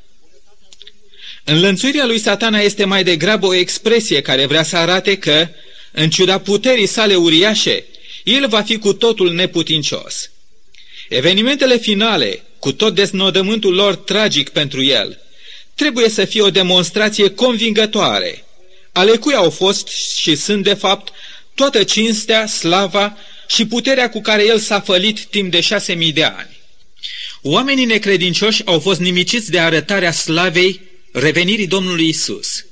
Înlănțuirea 1.44 2.06
lui 2.06 2.18
satana 2.18 2.58
este 2.58 2.84
mai 2.84 3.04
degrabă 3.04 3.46
o 3.46 3.54
expresie 3.54 4.20
care 4.20 4.46
vrea 4.46 4.62
să 4.62 4.76
arate 4.76 5.16
că, 5.16 5.49
în 5.92 6.10
ciuda 6.10 6.38
puterii 6.38 6.87
sale 6.87 7.14
uriașe, 7.14 7.84
el 8.25 8.49
va 8.49 8.62
fi 8.62 8.78
cu 8.78 8.92
totul 8.92 9.32
neputincios. 9.32 10.30
Evenimentele 11.08 11.76
finale, 11.76 12.42
cu 12.58 12.72
tot 12.72 12.94
desnodământul 12.94 13.75
lor 13.75 13.96
tragic 13.96 14.49
pentru 14.49 14.82
el, 14.82 15.18
trebuie 15.80 16.08
să 16.08 16.25
fie 16.25 16.42
o 16.42 16.50
demonstrație 16.50 17.30
convingătoare 17.30 18.44
ale 18.92 19.16
cui 19.16 19.34
au 19.34 19.50
fost 19.50 19.88
și 20.18 20.37
sunt 20.37 20.64
de 20.64 20.75
fapt 20.75 21.12
toată 21.54 21.82
cinstea, 21.82 22.46
slava 22.46 23.16
și 23.49 23.66
puterea 23.66 24.10
cu 24.10 24.20
care 24.20 24.46
el 24.46 24.58
s-a 24.58 24.80
fălit 24.80 25.25
timp 25.25 25.50
de 25.50 25.60
șase 25.60 25.92
mii 25.92 26.12
de 26.12 26.25
ani. 26.25 26.58
Oamenii 27.42 27.84
necredincioși 27.84 28.62
au 28.64 28.80
fost 28.80 29.00
nimiciți 29.00 29.50
de 29.50 29.58
arătarea 29.58 30.12
slavei 30.12 30.80
revenirii 31.12 31.66
Domnului 31.66 32.08
Isus. 32.08 32.64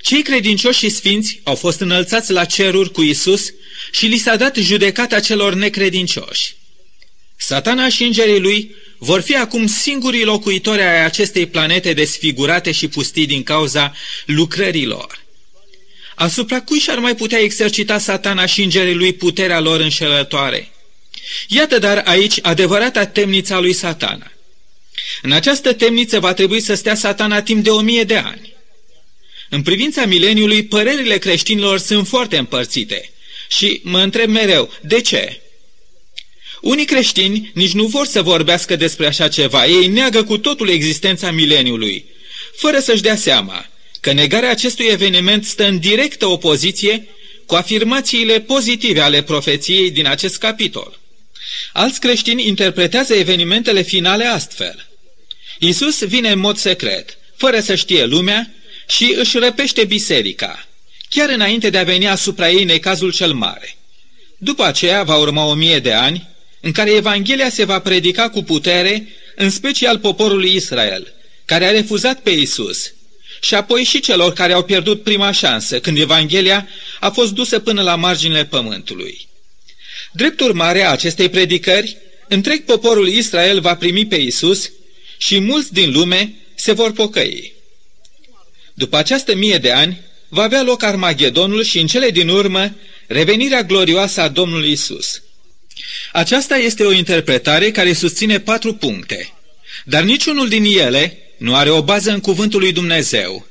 Cei 0.00 0.22
credincioși 0.22 0.78
și 0.78 0.88
sfinți 0.88 1.40
au 1.42 1.54
fost 1.54 1.80
înălțați 1.80 2.32
la 2.32 2.44
ceruri 2.44 2.92
cu 2.92 3.02
Isus 3.02 3.52
și 3.92 4.06
li 4.06 4.18
s-a 4.18 4.36
dat 4.36 4.56
judecata 4.56 5.20
celor 5.20 5.54
necredincioși. 5.54 6.56
Satana 7.46 7.88
și 7.88 8.04
îngerii 8.04 8.40
lui 8.40 8.74
vor 8.98 9.20
fi 9.20 9.36
acum 9.36 9.66
singurii 9.66 10.24
locuitori 10.24 10.80
ai 10.80 11.04
acestei 11.04 11.46
planete 11.46 11.92
desfigurate 11.92 12.72
și 12.72 12.88
pustii 12.88 13.26
din 13.26 13.42
cauza 13.42 13.94
lucrărilor. 14.26 15.22
Asupra 16.14 16.60
cui 16.60 16.78
și-ar 16.78 16.98
mai 16.98 17.14
putea 17.14 17.38
exercita 17.38 17.98
satana 17.98 18.46
și 18.46 18.62
îngerii 18.62 18.94
lui 18.94 19.12
puterea 19.12 19.60
lor 19.60 19.80
înșelătoare? 19.80 20.72
Iată 21.48 21.78
dar 21.78 22.02
aici 22.06 22.38
adevărata 22.42 23.06
temnița 23.06 23.58
lui 23.58 23.72
satana. 23.72 24.32
În 25.22 25.32
această 25.32 25.72
temniță 25.72 26.20
va 26.20 26.32
trebui 26.32 26.60
să 26.60 26.74
stea 26.74 26.94
satana 26.94 27.42
timp 27.42 27.64
de 27.64 27.70
o 27.70 27.80
mie 27.80 28.04
de 28.04 28.16
ani. 28.16 28.52
În 29.48 29.62
privința 29.62 30.04
mileniului, 30.04 30.64
părerile 30.64 31.18
creștinilor 31.18 31.78
sunt 31.78 32.08
foarte 32.08 32.36
împărțite. 32.36 33.10
Și 33.48 33.80
mă 33.82 34.00
întreb 34.00 34.28
mereu, 34.28 34.72
de 34.80 35.00
ce? 35.00 35.38
Unii 36.64 36.84
creștini 36.84 37.50
nici 37.54 37.72
nu 37.72 37.86
vor 37.86 38.06
să 38.06 38.22
vorbească 38.22 38.76
despre 38.76 39.06
așa 39.06 39.28
ceva, 39.28 39.66
ei 39.66 39.86
neagă 39.86 40.24
cu 40.24 40.38
totul 40.38 40.68
existența 40.68 41.30
mileniului, 41.30 42.04
fără 42.56 42.78
să-și 42.78 43.02
dea 43.02 43.16
seama 43.16 43.66
că 44.00 44.12
negarea 44.12 44.50
acestui 44.50 44.86
eveniment 44.90 45.44
stă 45.44 45.66
în 45.66 45.78
directă 45.78 46.26
opoziție 46.26 47.08
cu 47.46 47.54
afirmațiile 47.54 48.40
pozitive 48.40 49.00
ale 49.00 49.22
profeției 49.22 49.90
din 49.90 50.06
acest 50.06 50.38
capitol. 50.38 51.00
Alți 51.72 52.00
creștini 52.00 52.46
interpretează 52.46 53.14
evenimentele 53.14 53.82
finale 53.82 54.24
astfel. 54.24 54.88
Isus 55.58 56.04
vine 56.04 56.30
în 56.30 56.38
mod 56.38 56.56
secret, 56.56 57.18
fără 57.36 57.60
să 57.60 57.74
știe 57.74 58.04
lumea, 58.04 58.50
și 58.88 59.14
își 59.18 59.38
răpește 59.38 59.84
biserica, 59.84 60.66
chiar 61.08 61.28
înainte 61.28 61.70
de 61.70 61.78
a 61.78 61.84
veni 61.84 62.08
asupra 62.08 62.50
ei 62.50 62.64
necazul 62.64 63.12
cel 63.12 63.32
mare. 63.32 63.76
După 64.38 64.64
aceea 64.64 65.02
va 65.02 65.16
urma 65.16 65.44
o 65.44 65.54
mie 65.54 65.78
de 65.78 65.92
ani, 65.92 66.32
în 66.64 66.72
care 66.72 66.90
Evanghelia 66.90 67.50
se 67.50 67.64
va 67.64 67.78
predica 67.78 68.28
cu 68.28 68.42
putere, 68.42 69.08
în 69.36 69.50
special 69.50 69.98
poporului 69.98 70.54
Israel, 70.54 71.14
care 71.44 71.64
a 71.64 71.70
refuzat 71.70 72.20
pe 72.20 72.30
Isus, 72.30 72.92
și 73.40 73.54
apoi 73.54 73.82
și 73.82 74.00
celor 74.00 74.32
care 74.32 74.52
au 74.52 74.64
pierdut 74.64 75.02
prima 75.02 75.30
șansă, 75.30 75.80
când 75.80 75.98
Evanghelia 75.98 76.68
a 77.00 77.10
fost 77.10 77.32
dusă 77.32 77.58
până 77.58 77.82
la 77.82 77.96
marginile 77.96 78.44
pământului. 78.44 79.28
Drept 80.12 80.40
urmare 80.40 80.82
a 80.82 80.90
acestei 80.90 81.28
predicări, 81.28 81.96
întreg 82.28 82.64
poporul 82.64 83.08
Israel 83.08 83.60
va 83.60 83.76
primi 83.76 84.06
pe 84.06 84.16
Isus 84.16 84.70
și 85.18 85.38
mulți 85.38 85.72
din 85.72 85.92
lume 85.92 86.34
se 86.54 86.72
vor 86.72 86.92
pocăi. 86.92 87.52
După 88.74 88.96
această 88.96 89.34
mie 89.34 89.58
de 89.58 89.70
ani, 89.70 90.00
va 90.28 90.42
avea 90.42 90.62
loc 90.62 90.82
Armagedonul 90.82 91.62
și 91.62 91.78
în 91.78 91.86
cele 91.86 92.10
din 92.10 92.28
urmă 92.28 92.74
revenirea 93.06 93.62
glorioasă 93.62 94.20
a 94.20 94.28
Domnului 94.28 94.70
Isus. 94.70 95.22
Aceasta 96.12 96.56
este 96.56 96.84
o 96.84 96.92
interpretare 96.92 97.70
care 97.70 97.92
susține 97.92 98.40
patru 98.40 98.74
puncte, 98.74 99.32
dar 99.84 100.02
niciunul 100.02 100.48
din 100.48 100.64
ele 100.64 101.18
nu 101.36 101.54
are 101.54 101.70
o 101.70 101.82
bază 101.82 102.10
în 102.10 102.20
cuvântul 102.20 102.60
lui 102.60 102.72
Dumnezeu. 102.72 103.46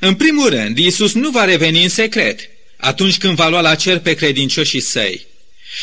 În 0.00 0.14
primul 0.14 0.48
rând, 0.48 0.78
Isus 0.78 1.12
nu 1.12 1.30
va 1.30 1.44
reveni 1.44 1.82
în 1.82 1.88
secret, 1.88 2.40
atunci 2.76 3.18
când 3.18 3.36
va 3.36 3.48
lua 3.48 3.60
la 3.60 3.74
cer 3.74 3.98
pe 3.98 4.14
credincioșii 4.14 4.80
săi, 4.80 5.26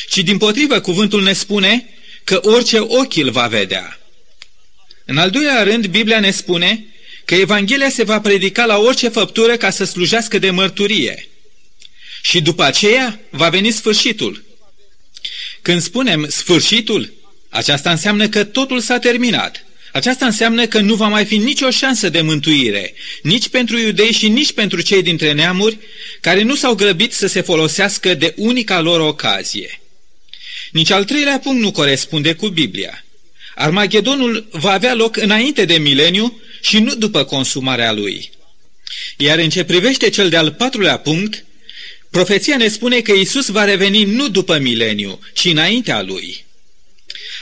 ci 0.09 0.17
din 0.17 0.37
potrivă 0.37 0.79
cuvântul 0.79 1.23
ne 1.23 1.33
spune 1.33 1.89
că 2.23 2.39
orice 2.43 2.79
ochi 2.79 3.15
îl 3.15 3.29
va 3.29 3.47
vedea. 3.47 3.99
În 5.05 5.17
al 5.17 5.29
doilea 5.29 5.63
rând, 5.63 5.87
Biblia 5.87 6.19
ne 6.19 6.31
spune 6.31 6.85
că 7.25 7.35
Evanghelia 7.35 7.89
se 7.89 8.03
va 8.03 8.21
predica 8.21 8.65
la 8.65 8.77
orice 8.77 9.09
făptură 9.09 9.57
ca 9.57 9.69
să 9.69 9.83
slujească 9.83 10.39
de 10.39 10.49
mărturie. 10.49 11.27
Și 12.21 12.41
după 12.41 12.63
aceea 12.63 13.19
va 13.29 13.49
veni 13.49 13.71
sfârșitul. 13.71 14.43
Când 15.61 15.81
spunem 15.81 16.27
sfârșitul, 16.29 17.13
aceasta 17.49 17.91
înseamnă 17.91 18.27
că 18.27 18.43
totul 18.43 18.79
s-a 18.79 18.99
terminat. 18.99 19.65
Aceasta 19.91 20.25
înseamnă 20.25 20.67
că 20.67 20.79
nu 20.79 20.95
va 20.95 21.07
mai 21.07 21.25
fi 21.25 21.37
nicio 21.37 21.69
șansă 21.69 22.09
de 22.09 22.21
mântuire, 22.21 22.93
nici 23.21 23.49
pentru 23.49 23.77
iudei 23.77 24.11
și 24.11 24.27
nici 24.27 24.51
pentru 24.51 24.81
cei 24.81 25.01
dintre 25.01 25.31
neamuri 25.31 25.77
care 26.21 26.41
nu 26.41 26.55
s-au 26.55 26.75
grăbit 26.75 27.13
să 27.13 27.27
se 27.27 27.41
folosească 27.41 28.13
de 28.13 28.33
unica 28.37 28.79
lor 28.79 28.99
ocazie. 28.99 29.81
Nici 30.71 30.91
al 30.91 31.03
treilea 31.03 31.39
punct 31.39 31.61
nu 31.61 31.71
corespunde 31.71 32.33
cu 32.33 32.47
Biblia. 32.47 33.05
Armagedonul 33.55 34.47
va 34.51 34.71
avea 34.71 34.93
loc 34.93 35.17
înainte 35.17 35.65
de 35.65 35.77
mileniu 35.77 36.41
și 36.61 36.79
nu 36.79 36.95
după 36.95 37.23
consumarea 37.23 37.91
lui. 37.91 38.31
Iar 39.17 39.37
în 39.39 39.49
ce 39.49 39.63
privește 39.63 40.09
cel 40.09 40.29
de-al 40.29 40.51
patrulea 40.51 40.97
punct, 40.97 41.45
profeția 42.11 42.57
ne 42.57 42.67
spune 42.67 42.99
că 42.99 43.11
Isus 43.11 43.47
va 43.47 43.63
reveni 43.63 44.03
nu 44.03 44.27
după 44.27 44.57
mileniu, 44.57 45.19
ci 45.33 45.45
înaintea 45.45 46.01
lui. 46.01 46.45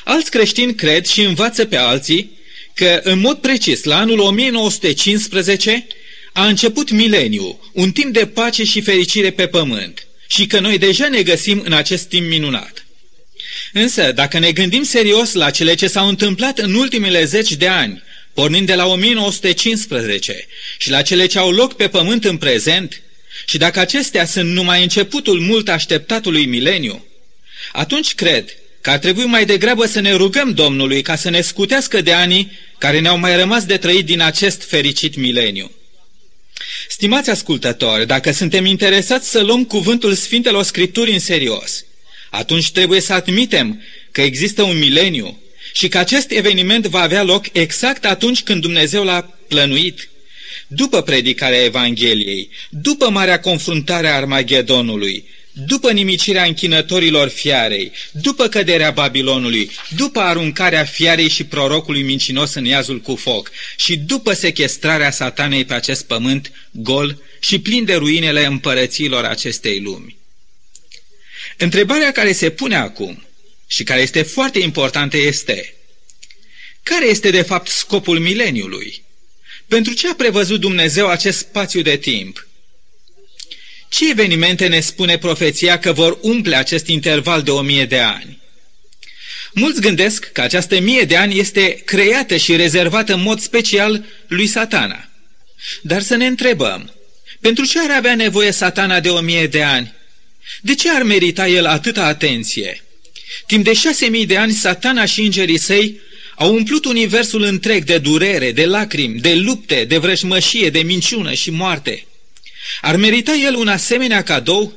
Alți 0.04 0.32
creștini 0.32 0.76
cred 0.76 1.06
și 1.06 1.22
învață 1.22 1.66
pe 1.66 1.76
alții 1.76 2.38
că, 2.74 3.00
în 3.04 3.20
mod 3.20 3.38
precis, 3.38 3.84
la 3.84 3.98
anul 3.98 4.20
1915 4.20 5.88
a 6.34 6.48
început 6.48 6.92
mileniu, 6.92 7.60
un 7.74 7.92
timp 7.92 8.14
de 8.14 8.26
pace 8.26 8.64
și 8.64 8.82
fericire 8.82 9.32
pe 9.32 9.48
pământ, 9.48 10.08
și 10.28 10.46
că 10.46 10.60
noi 10.60 10.78
deja 10.78 11.08
ne 11.08 11.24
găsim 11.24 11.62
în 11.66 11.74
acest 11.74 12.08
timp 12.08 12.28
minunat. 12.28 12.86
Însă, 13.74 14.12
dacă 14.12 14.40
ne 14.40 14.52
gândim 14.52 14.84
serios 14.84 15.34
la 15.34 15.50
cele 15.50 15.76
ce 15.76 15.88
s-au 15.88 16.08
întâmplat 16.08 16.60
în 16.60 16.74
ultimele 16.74 17.24
zeci 17.24 17.52
de 17.52 17.68
ani, 17.68 18.04
pornind 18.34 18.68
de 18.68 18.76
la 18.76 18.86
1915 18.86 20.48
și 20.78 20.90
la 20.90 21.02
cele 21.02 21.26
ce 21.26 21.40
au 21.40 21.52
loc 21.52 21.76
pe 21.76 21.88
pământ 21.88 22.26
în 22.26 22.38
prezent, 22.38 23.02
și 23.46 23.58
dacă 23.58 23.80
acestea 23.80 24.26
sunt 24.26 24.52
numai 24.52 24.82
începutul 24.82 25.40
mult 25.40 25.70
așteptatului 25.70 26.46
mileniu, 26.46 27.06
atunci 27.72 28.16
cred 28.16 28.56
că 28.82 28.90
ar 28.90 28.98
trebui 28.98 29.26
mai 29.26 29.46
degrabă 29.46 29.86
să 29.86 30.00
ne 30.00 30.14
rugăm 30.14 30.54
Domnului 30.54 31.02
ca 31.02 31.16
să 31.16 31.30
ne 31.30 31.42
scutească 31.42 32.02
de 32.02 32.14
anii 32.14 32.52
care 32.78 33.00
ne-au 33.00 33.18
mai 33.18 33.36
rămas 33.36 33.66
de 33.66 33.78
trăit 33.78 34.06
din 34.06 34.22
acest 34.22 34.64
fericit 34.64 35.16
mileniu. 35.16 35.72
Stimați 36.90 37.30
ascultători, 37.30 38.08
dacă 38.08 38.32
suntem 38.32 38.66
interesați 38.66 39.30
să 39.30 39.42
luăm 39.42 39.66
cuvântul 39.66 40.14
Sfintelor 40.14 40.64
Scripturi 40.64 41.12
în 41.12 41.20
serios, 41.20 41.86
atunci 42.30 42.72
trebuie 42.72 43.02
să 43.02 43.14
admitem 43.14 43.84
că 44.12 44.22
există 44.22 44.62
un 44.64 44.78
mileniu 44.78 45.42
și 45.74 45.88
că 45.88 45.98
acest 45.98 46.32
eveniment 46.32 46.86
va 46.86 47.02
avea 47.02 47.24
loc 47.24 47.46
exact 47.52 48.06
atunci 48.06 48.44
când 48.44 48.62
Dumnezeu 48.62 49.04
l-a 49.04 49.22
plănuit, 49.48 50.10
după 50.72 51.02
predicarea 51.02 51.64
Evangheliei, 51.64 52.50
după 52.70 53.10
marea 53.10 53.40
confruntare 53.40 54.08
a 54.08 54.16
Armagedonului, 54.16 55.28
după 55.52 55.92
nimicirea 55.92 56.44
închinătorilor 56.44 57.28
fiarei, 57.28 57.92
după 58.12 58.48
căderea 58.48 58.92
Babilonului, 58.92 59.72
după 59.96 60.20
aruncarea 60.20 60.84
fiarei 60.84 61.30
și 61.30 61.44
prorocului 61.44 62.02
mincinos 62.02 62.54
în 62.54 62.66
iazul 62.66 63.00
cu 63.00 63.16
foc 63.16 63.52
și 63.78 63.98
după 63.98 64.34
sequestrarea 64.34 65.12
satanei 65.12 65.66
pe 65.66 65.74
acest 65.74 66.06
pământ 66.06 66.52
gol 66.72 67.22
și 67.40 67.60
plin 67.60 67.86
de 67.86 67.96
ruinele 67.96 68.46
împărățiilor 68.46 69.24
acestei 69.24 69.80
lumi. 69.80 70.18
Întrebarea 71.58 72.12
care 72.12 72.32
se 72.32 72.50
pune 72.50 72.76
acum 72.76 73.24
și 73.68 73.84
care 73.84 74.02
este 74.02 74.22
foarte 74.22 74.60
importantă 74.60 75.18
este 75.18 75.74
care 76.84 77.06
este 77.06 77.30
de 77.30 77.42
fapt 77.42 77.68
scopul 77.68 78.20
mileniului? 78.20 79.04
Pentru 79.70 79.94
ce 79.94 80.08
a 80.08 80.14
prevăzut 80.14 80.60
Dumnezeu 80.60 81.08
acest 81.08 81.38
spațiu 81.38 81.82
de 81.82 81.98
timp? 81.98 82.48
Ce 83.90 84.10
evenimente 84.10 84.68
ne 84.68 84.80
spune 84.80 85.18
profeția 85.18 85.80
că 85.80 85.92
vor 85.92 86.18
umple 86.22 86.56
acest 86.56 86.88
interval 86.88 87.42
de 87.42 87.52
o 87.52 87.62
mie 87.62 87.86
de 87.86 88.00
ani? 88.00 88.40
Mulți 89.54 89.82
gândesc 89.82 90.32
că 90.32 90.42
această 90.42 90.80
mie 90.80 91.02
de 91.02 91.16
ani 91.16 91.40
este 91.40 91.82
creată 91.86 92.38
și 92.38 92.56
rezervată 92.56 93.14
în 93.14 93.22
mod 93.22 93.40
special 93.40 94.06
lui 94.28 94.48
satana. 94.48 95.10
Dar 95.82 96.02
să 96.02 96.16
ne 96.16 96.26
întrebăm, 96.26 96.94
pentru 97.40 97.66
ce 97.66 97.80
ar 97.80 97.98
avea 97.98 98.16
nevoie 98.16 98.52
satana 98.52 99.00
de 99.00 99.10
o 99.10 99.20
mie 99.20 99.48
de 99.48 99.64
ani? 99.64 99.94
De 100.62 100.76
ce 100.76 100.90
ar 100.90 101.04
merita 101.04 101.48
el 101.48 101.66
atâta 101.66 102.06
atenție? 102.06 102.84
Timp 103.48 103.64
de 103.64 103.74
șase 103.74 104.06
mii 104.06 104.26
de 104.26 104.38
ani, 104.38 104.52
satana 104.52 105.06
și 105.06 105.22
îngerii 105.22 105.58
săi 105.58 106.00
au 106.40 106.54
umplut 106.54 106.86
universul 106.86 107.42
întreg 107.42 107.84
de 107.84 107.98
durere, 107.98 108.52
de 108.52 108.66
lacrimi, 108.66 109.20
de 109.20 109.36
lupte, 109.36 109.86
de 109.88 109.98
vrăjmășie, 109.98 110.70
de 110.70 110.80
minciună 110.80 111.34
și 111.34 111.52
moarte. 111.52 112.06
Ar 112.82 112.96
merita 112.96 113.34
el 113.34 113.56
un 113.56 113.68
asemenea 113.68 114.24
cadou? 114.24 114.74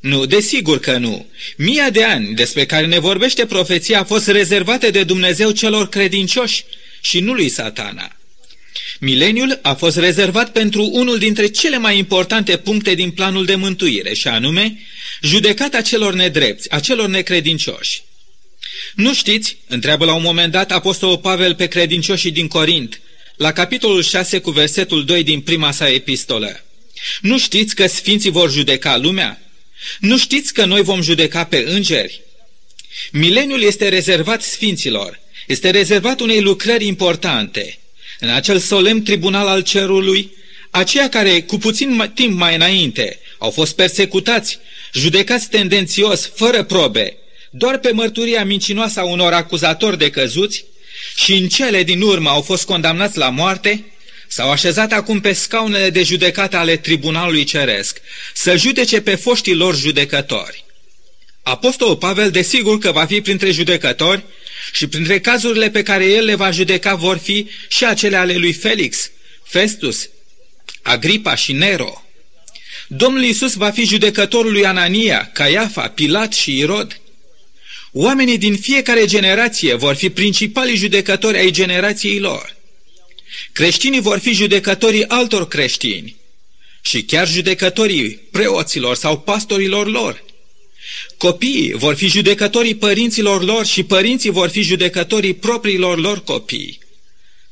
Nu, 0.00 0.26
desigur 0.26 0.80
că 0.80 0.98
nu. 0.98 1.26
Mia 1.56 1.90
de 1.90 2.04
ani 2.04 2.34
despre 2.34 2.66
care 2.66 2.86
ne 2.86 2.98
vorbește 2.98 3.46
profeția 3.46 4.00
a 4.00 4.04
fost 4.04 4.26
rezervate 4.26 4.90
de 4.90 5.02
Dumnezeu 5.02 5.50
celor 5.50 5.88
credincioși 5.88 6.64
și 7.00 7.20
nu 7.20 7.32
lui 7.32 7.48
satana. 7.48 8.16
Mileniul 9.00 9.58
a 9.62 9.74
fost 9.74 9.96
rezervat 9.96 10.52
pentru 10.52 10.88
unul 10.92 11.18
dintre 11.18 11.46
cele 11.46 11.78
mai 11.78 11.98
importante 11.98 12.56
puncte 12.56 12.94
din 12.94 13.10
planul 13.10 13.44
de 13.44 13.54
mântuire, 13.54 14.14
și 14.14 14.28
anume 14.28 14.78
judecata 15.22 15.80
celor 15.80 16.14
nedrepți, 16.14 16.70
a 16.70 16.80
celor 16.80 17.08
necredincioși. 17.08 18.02
Nu 18.94 19.14
știți, 19.14 19.56
întreabă 19.66 20.04
la 20.04 20.14
un 20.14 20.22
moment 20.22 20.52
dat 20.52 20.72
Apostolul 20.72 21.18
Pavel 21.18 21.54
pe 21.54 21.66
credincioșii 21.66 22.30
din 22.30 22.48
Corint, 22.48 23.00
la 23.36 23.52
capitolul 23.52 24.02
6 24.02 24.38
cu 24.38 24.50
versetul 24.50 25.04
2 25.04 25.22
din 25.22 25.40
prima 25.40 25.70
sa 25.70 25.90
epistolă. 25.90 26.64
Nu 27.20 27.38
știți 27.38 27.74
că 27.74 27.86
sfinții 27.86 28.30
vor 28.30 28.50
judeca 28.50 28.96
lumea? 28.96 29.40
Nu 30.00 30.18
știți 30.18 30.52
că 30.52 30.64
noi 30.64 30.82
vom 30.82 31.02
judeca 31.02 31.44
pe 31.44 31.64
îngeri? 31.66 32.20
Mileniul 33.12 33.62
este 33.62 33.88
rezervat 33.88 34.42
sfinților, 34.42 35.20
este 35.46 35.70
rezervat 35.70 36.20
unei 36.20 36.40
lucrări 36.40 36.86
importante. 36.86 37.78
În 38.20 38.28
acel 38.28 38.58
solemn 38.58 39.02
tribunal 39.02 39.46
al 39.46 39.62
cerului, 39.62 40.32
aceia 40.70 41.08
care 41.08 41.42
cu 41.42 41.58
puțin 41.58 42.10
timp 42.14 42.38
mai 42.38 42.54
înainte 42.54 43.18
au 43.38 43.50
fost 43.50 43.74
persecutați, 43.74 44.58
judecați 44.92 45.48
tendențios, 45.48 46.30
fără 46.34 46.62
probe, 46.62 47.16
doar 47.56 47.78
pe 47.78 47.90
mărturia 47.92 48.44
mincinoasă 48.44 49.00
a 49.00 49.04
unor 49.04 49.32
acuzatori 49.32 49.98
de 49.98 50.10
căzuți 50.10 50.64
și 51.16 51.34
în 51.34 51.48
cele 51.48 51.82
din 51.82 52.00
urmă 52.00 52.28
au 52.28 52.42
fost 52.42 52.64
condamnați 52.64 53.18
la 53.18 53.28
moarte, 53.28 53.84
s-au 54.28 54.50
așezat 54.50 54.92
acum 54.92 55.20
pe 55.20 55.32
scaunele 55.32 55.90
de 55.90 56.02
judecată 56.02 56.56
ale 56.56 56.76
tribunalului 56.76 57.44
ceresc, 57.44 58.00
să 58.32 58.56
judece 58.56 59.00
pe 59.00 59.14
foștii 59.14 59.54
lor 59.54 59.76
judecători. 59.76 60.64
Apostolul 61.42 61.96
Pavel 61.96 62.30
desigur 62.30 62.78
că 62.78 62.92
va 62.92 63.06
fi 63.06 63.20
printre 63.20 63.50
judecători 63.50 64.24
și 64.72 64.86
printre 64.86 65.20
cazurile 65.20 65.70
pe 65.70 65.82
care 65.82 66.04
el 66.04 66.24
le 66.24 66.34
va 66.34 66.50
judeca 66.50 66.94
vor 66.94 67.16
fi 67.16 67.48
și 67.68 67.84
acele 67.84 68.16
ale 68.16 68.34
lui 68.34 68.52
Felix, 68.52 69.10
Festus, 69.44 70.08
Agripa 70.82 71.34
și 71.34 71.52
Nero. 71.52 72.04
Domnul 72.86 73.22
Iisus 73.22 73.54
va 73.54 73.70
fi 73.70 73.84
judecătorul 73.84 74.52
lui 74.52 74.66
Anania, 74.66 75.30
Caiafa, 75.32 75.88
Pilat 75.88 76.32
și 76.32 76.58
Irod. 76.58 76.98
Oamenii 77.96 78.38
din 78.38 78.56
fiecare 78.56 79.04
generație 79.06 79.74
vor 79.74 79.94
fi 79.94 80.10
principalii 80.10 80.76
judecători 80.76 81.38
ai 81.38 81.50
generației 81.50 82.18
lor. 82.18 82.56
Creștinii 83.52 84.00
vor 84.00 84.18
fi 84.18 84.32
judecătorii 84.32 85.08
altor 85.08 85.48
creștini 85.48 86.16
și 86.82 87.02
chiar 87.02 87.28
judecătorii 87.28 88.10
preoților 88.30 88.96
sau 88.96 89.20
pastorilor 89.20 89.90
lor. 89.90 90.24
Copiii 91.16 91.72
vor 91.72 91.94
fi 91.94 92.06
judecătorii 92.06 92.74
părinților 92.74 93.44
lor 93.44 93.66
și 93.66 93.82
părinții 93.82 94.30
vor 94.30 94.48
fi 94.48 94.62
judecătorii 94.62 95.34
propriilor 95.34 95.98
lor 95.98 96.22
copii. 96.22 96.78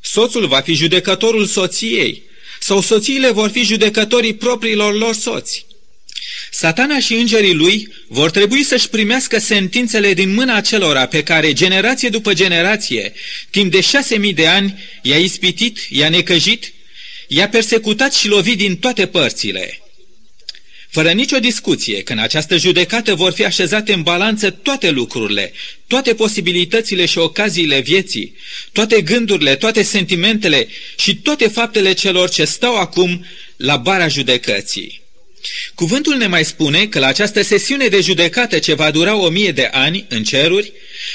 Soțul 0.00 0.46
va 0.46 0.60
fi 0.60 0.74
judecătorul 0.74 1.46
soției 1.46 2.22
sau 2.60 2.80
soțiile 2.80 3.30
vor 3.30 3.50
fi 3.50 3.62
judecătorii 3.62 4.34
propriilor 4.34 4.94
lor 4.94 5.14
soți. 5.14 5.66
Satana 6.50 7.00
și 7.00 7.14
îngerii 7.14 7.54
lui 7.54 7.88
vor 8.06 8.30
trebui 8.30 8.62
să-și 8.62 8.88
primească 8.88 9.38
sentințele 9.38 10.14
din 10.14 10.34
mâna 10.34 10.56
acelora 10.56 11.06
pe 11.06 11.22
care, 11.22 11.52
generație 11.52 12.08
după 12.08 12.32
generație, 12.32 13.12
timp 13.50 13.70
de 13.70 13.80
șase 13.80 14.16
mii 14.16 14.34
de 14.34 14.46
ani, 14.46 14.82
i-a 15.02 15.18
ispitit, 15.18 15.78
i-a 15.88 16.08
necăjit, 16.08 16.72
i-a 17.28 17.48
persecutat 17.48 18.14
și 18.14 18.28
lovit 18.28 18.56
din 18.56 18.76
toate 18.76 19.06
părțile. 19.06 19.82
Fără 20.92 21.10
nicio 21.10 21.38
discuție 21.38 22.02
că 22.02 22.12
în 22.12 22.18
această 22.18 22.56
judecată 22.56 23.14
vor 23.14 23.32
fi 23.32 23.44
așezate 23.44 23.92
în 23.92 24.02
balanță 24.02 24.50
toate 24.50 24.90
lucrurile, 24.90 25.52
toate 25.86 26.14
posibilitățile 26.14 27.06
și 27.06 27.18
ocaziile 27.18 27.80
vieții, 27.80 28.36
toate 28.72 29.00
gândurile, 29.00 29.56
toate 29.56 29.82
sentimentele 29.82 30.68
și 30.98 31.16
toate 31.16 31.48
faptele 31.48 31.92
celor 31.92 32.30
ce 32.30 32.44
stau 32.44 32.76
acum 32.76 33.26
la 33.56 33.76
bara 33.76 34.08
judecății. 34.08 35.01
Cuvântul 35.74 36.16
ne 36.16 36.26
mai 36.26 36.44
spune 36.44 36.86
că 36.86 36.98
la 36.98 37.06
această 37.06 37.42
sesiune 37.42 37.86
de 37.86 38.00
judecată 38.00 38.58
ce 38.58 38.74
va 38.74 38.90
dura 38.90 39.16
o 39.16 39.28
mie 39.28 39.52
de 39.52 39.68
ani 39.72 40.06
în 40.08 40.24
ceruri, 40.24 40.72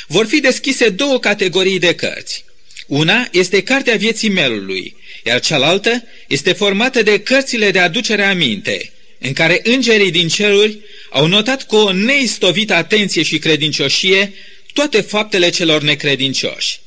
vor 0.08 0.26
fi 0.26 0.40
deschise 0.40 0.90
două 0.90 1.20
categorii 1.20 1.80
de 1.80 1.96
cărți. 1.96 2.46
Una 2.88 3.28
este 3.32 3.64
Cartea 3.64 3.96
Vieții 3.96 4.30
Melului, 4.30 4.96
iar 5.26 5.40
cealaltă 5.40 6.04
este 6.28 6.54
formată 6.54 7.04
de 7.04 7.20
cărțile 7.20 7.72
de 7.72 7.80
aducere 7.80 8.24
aminte, 8.24 8.92
în 9.20 9.34
care 9.34 9.60
îngerii 9.64 10.12
din 10.12 10.28
ceruri 10.28 10.78
au 11.10 11.28
notat 11.28 11.66
cu 11.66 11.76
o 11.76 11.92
neistovită 11.92 12.74
atenție 12.74 13.24
și 13.24 13.38
credincioșie 13.38 14.34
toate 14.74 15.02
faptele 15.02 15.50
celor 15.50 15.82
necredincioși. 15.82 16.80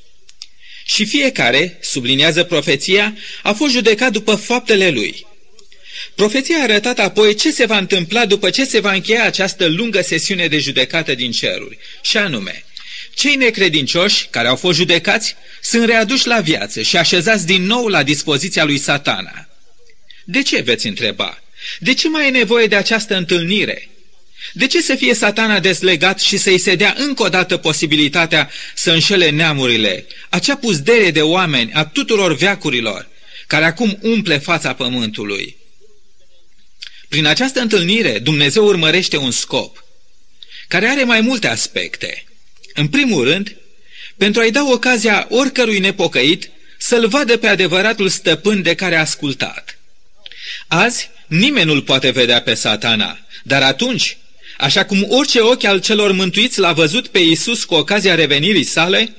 Și 0.84 1.04
fiecare, 1.04 1.78
subliniază 1.80 2.44
profeția, 2.44 3.16
a 3.42 3.52
fost 3.52 3.72
judecat 3.72 4.12
după 4.12 4.34
faptele 4.34 4.90
lui– 4.90 5.24
Profeția 6.14 6.56
a 6.58 6.62
arătat 6.62 6.98
apoi 6.98 7.34
ce 7.34 7.50
se 7.50 7.66
va 7.66 7.78
întâmpla 7.78 8.26
după 8.26 8.50
ce 8.50 8.64
se 8.64 8.80
va 8.80 8.92
încheia 8.92 9.24
această 9.24 9.66
lungă 9.66 10.00
sesiune 10.00 10.46
de 10.46 10.58
judecată 10.58 11.14
din 11.14 11.30
ceruri, 11.30 11.78
și 12.02 12.16
anume, 12.16 12.64
cei 13.14 13.34
necredincioși 13.34 14.26
care 14.30 14.48
au 14.48 14.56
fost 14.56 14.78
judecați 14.78 15.36
sunt 15.62 15.84
readuși 15.84 16.26
la 16.26 16.40
viață 16.40 16.82
și 16.82 16.96
așezați 16.96 17.46
din 17.46 17.62
nou 17.62 17.86
la 17.86 18.02
dispoziția 18.02 18.64
lui 18.64 18.78
satana. 18.78 19.48
De 20.24 20.42
ce 20.42 20.60
veți 20.60 20.86
întreba? 20.86 21.42
De 21.78 21.94
ce 21.94 22.08
mai 22.08 22.26
e 22.26 22.30
nevoie 22.30 22.66
de 22.66 22.76
această 22.76 23.16
întâlnire? 23.16 23.88
De 24.52 24.66
ce 24.66 24.82
să 24.82 24.94
fie 24.94 25.14
satana 25.14 25.60
deslegat 25.60 26.20
și 26.20 26.36
să-i 26.36 26.58
se 26.58 26.74
dea 26.74 26.94
încă 26.98 27.22
o 27.22 27.28
dată 27.28 27.56
posibilitatea 27.56 28.50
să 28.74 28.90
înșele 28.90 29.30
neamurile, 29.30 30.06
acea 30.28 30.56
puzdere 30.56 31.10
de 31.10 31.22
oameni 31.22 31.72
a 31.72 31.84
tuturor 31.84 32.36
veacurilor, 32.36 33.08
care 33.46 33.64
acum 33.64 33.98
umple 34.00 34.38
fața 34.38 34.72
pământului? 34.72 35.56
Prin 37.10 37.26
această 37.26 37.60
întâlnire, 37.60 38.18
Dumnezeu 38.18 38.64
urmărește 38.64 39.16
un 39.16 39.30
scop, 39.30 39.84
care 40.68 40.86
are 40.86 41.04
mai 41.04 41.20
multe 41.20 41.48
aspecte. 41.48 42.24
În 42.74 42.88
primul 42.88 43.24
rând, 43.24 43.56
pentru 44.16 44.40
a-i 44.40 44.50
da 44.50 44.64
ocazia 44.64 45.26
oricărui 45.30 45.78
nepocăit 45.78 46.50
să-l 46.78 47.08
vadă 47.08 47.36
pe 47.36 47.46
adevăratul 47.46 48.08
stăpân 48.08 48.62
de 48.62 48.74
care 48.74 48.96
a 48.96 49.00
ascultat. 49.00 49.78
Azi, 50.68 51.10
nimeni 51.26 51.66
nu-l 51.66 51.82
poate 51.82 52.10
vedea 52.10 52.42
pe 52.42 52.54
satana, 52.54 53.18
dar 53.42 53.62
atunci, 53.62 54.16
așa 54.58 54.84
cum 54.84 55.06
orice 55.08 55.40
ochi 55.40 55.64
al 55.64 55.80
celor 55.80 56.12
mântuiți 56.12 56.60
l-a 56.60 56.72
văzut 56.72 57.06
pe 57.06 57.18
Isus 57.18 57.64
cu 57.64 57.74
ocazia 57.74 58.14
revenirii 58.14 58.64
sale, 58.64 59.14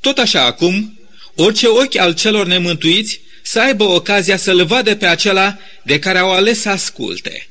tot 0.00 0.18
așa 0.18 0.44
acum, 0.44 0.98
orice 1.34 1.66
ochi 1.66 1.96
al 1.96 2.14
celor 2.14 2.46
nemântuiți 2.46 3.20
să 3.42 3.60
aibă 3.60 3.84
ocazia 3.84 4.36
să-l 4.36 4.64
vadă 4.64 4.96
pe 4.96 5.06
acela 5.06 5.58
de 5.82 5.98
care 5.98 6.18
au 6.18 6.32
ales 6.32 6.60
să 6.60 6.68
asculte. 6.68 7.48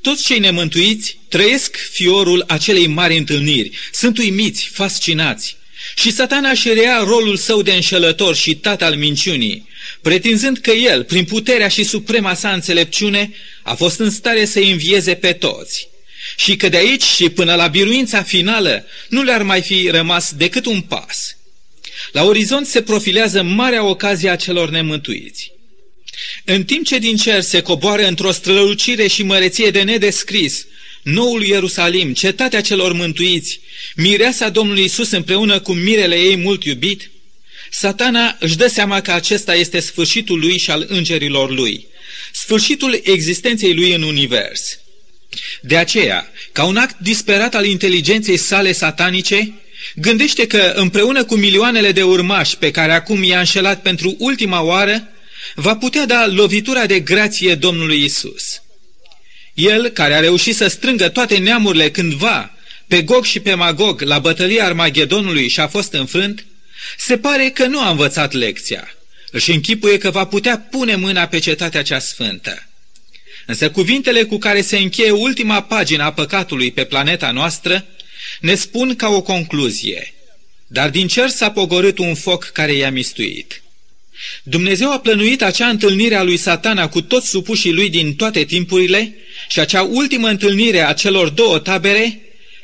Toți 0.00 0.24
cei 0.24 0.38
nemântuiți 0.38 1.18
trăiesc 1.28 1.76
fiorul 1.76 2.44
acelei 2.46 2.86
mari 2.86 3.16
întâlniri, 3.16 3.70
sunt 3.92 4.18
uimiți, 4.18 4.70
fascinați. 4.72 5.56
Și 5.96 6.10
satana 6.10 6.50
își 6.50 6.72
rea 6.72 6.98
rolul 6.98 7.36
său 7.36 7.62
de 7.62 7.72
înșelător 7.72 8.36
și 8.36 8.54
tat 8.54 8.82
al 8.82 8.96
minciunii, 8.96 9.68
pretinzând 10.00 10.58
că 10.58 10.70
el, 10.70 11.04
prin 11.04 11.24
puterea 11.24 11.68
și 11.68 11.84
suprema 11.84 12.34
sa 12.34 12.52
înțelepciune, 12.52 13.32
a 13.62 13.74
fost 13.74 13.98
în 13.98 14.10
stare 14.10 14.44
să 14.44 14.58
învieze 14.58 15.14
pe 15.14 15.32
toți. 15.32 15.88
Și 16.36 16.56
că 16.56 16.68
de 16.68 16.76
aici 16.76 17.04
și 17.04 17.28
până 17.28 17.54
la 17.54 17.66
biruința 17.66 18.22
finală 18.22 18.86
nu 19.08 19.22
le-ar 19.22 19.42
mai 19.42 19.62
fi 19.62 19.88
rămas 19.90 20.32
decât 20.32 20.66
un 20.66 20.80
pas– 20.80 21.30
la 22.12 22.24
orizont 22.24 22.66
se 22.66 22.82
profilează 22.82 23.42
marea 23.42 23.84
ocazie 23.84 24.30
a 24.30 24.36
celor 24.36 24.70
nemântuiți. 24.70 25.52
În 26.44 26.64
timp 26.64 26.86
ce 26.86 26.98
din 26.98 27.16
cer 27.16 27.40
se 27.40 27.60
coboară 27.60 28.06
într-o 28.06 28.30
strălucire 28.30 29.06
și 29.06 29.22
măreție 29.22 29.70
de 29.70 29.82
nedescris, 29.82 30.66
noul 31.02 31.44
Ierusalim, 31.44 32.12
cetatea 32.12 32.60
celor 32.60 32.92
mântuiți, 32.92 33.60
mireasa 33.96 34.48
Domnului 34.48 34.84
Isus 34.84 35.10
împreună 35.10 35.60
cu 35.60 35.72
mirele 35.72 36.16
ei 36.16 36.36
mult 36.36 36.64
iubit, 36.64 37.10
satana 37.70 38.36
își 38.40 38.56
dă 38.56 38.66
seama 38.66 39.00
că 39.00 39.12
acesta 39.12 39.54
este 39.54 39.80
sfârșitul 39.80 40.38
lui 40.38 40.58
și 40.58 40.70
al 40.70 40.86
îngerilor 40.88 41.50
lui, 41.50 41.86
sfârșitul 42.32 43.00
existenței 43.04 43.74
lui 43.74 43.94
în 43.94 44.02
univers. 44.02 44.78
De 45.60 45.76
aceea, 45.76 46.32
ca 46.52 46.64
un 46.64 46.76
act 46.76 46.98
disperat 46.98 47.54
al 47.54 47.66
inteligenței 47.66 48.36
sale 48.36 48.72
satanice, 48.72 49.52
Gândește 49.94 50.46
că 50.46 50.72
împreună 50.74 51.24
cu 51.24 51.34
milioanele 51.34 51.92
de 51.92 52.02
urmași 52.02 52.56
pe 52.56 52.70
care 52.70 52.92
acum 52.92 53.22
i-a 53.22 53.38
înșelat 53.38 53.82
pentru 53.82 54.14
ultima 54.18 54.62
oară, 54.62 55.08
va 55.54 55.76
putea 55.76 56.06
da 56.06 56.26
lovitura 56.26 56.86
de 56.86 57.00
grație 57.00 57.54
Domnului 57.54 58.04
Isus. 58.04 58.62
El, 59.54 59.88
care 59.88 60.14
a 60.14 60.20
reușit 60.20 60.56
să 60.56 60.66
strângă 60.66 61.08
toate 61.08 61.36
neamurile 61.36 61.90
cândva, 61.90 62.56
pe 62.86 63.02
Gog 63.02 63.24
și 63.24 63.40
pe 63.40 63.54
Magog, 63.54 64.00
la 64.00 64.18
bătălia 64.18 64.64
Armagedonului 64.64 65.48
și 65.48 65.60
a 65.60 65.68
fost 65.68 65.92
înfrânt, 65.92 66.46
se 66.98 67.18
pare 67.18 67.48
că 67.48 67.66
nu 67.66 67.80
a 67.80 67.90
învățat 67.90 68.32
lecția. 68.32 68.88
Își 69.30 69.50
închipuie 69.50 69.98
că 69.98 70.10
va 70.10 70.24
putea 70.24 70.58
pune 70.58 70.96
mâna 70.96 71.26
pe 71.26 71.38
cetatea 71.38 71.82
cea 71.82 71.98
sfântă. 71.98 72.66
Însă 73.46 73.70
cuvintele 73.70 74.22
cu 74.22 74.38
care 74.38 74.60
se 74.60 74.76
încheie 74.76 75.10
ultima 75.10 75.62
pagină 75.62 76.02
a 76.02 76.12
păcatului 76.12 76.72
pe 76.72 76.84
planeta 76.84 77.30
noastră 77.30 77.84
ne 78.40 78.54
spun 78.54 78.96
ca 78.96 79.08
o 79.08 79.22
concluzie, 79.22 80.14
dar 80.66 80.90
din 80.90 81.06
cer 81.06 81.28
s-a 81.28 81.50
pogorât 81.50 81.98
un 81.98 82.14
foc 82.14 82.44
care 82.44 82.72
i-a 82.72 82.90
mistuit. 82.90 83.62
Dumnezeu 84.42 84.92
a 84.92 84.98
plănuit 84.98 85.42
acea 85.42 85.68
întâlnire 85.68 86.14
a 86.14 86.22
lui 86.22 86.36
satana 86.36 86.88
cu 86.88 87.00
toți 87.02 87.28
supușii 87.28 87.72
lui 87.72 87.90
din 87.90 88.14
toate 88.14 88.44
timpurile 88.44 89.14
și 89.48 89.60
acea 89.60 89.82
ultimă 89.82 90.28
întâlnire 90.28 90.80
a 90.80 90.92
celor 90.92 91.28
două 91.28 91.58
tabere 91.58 92.20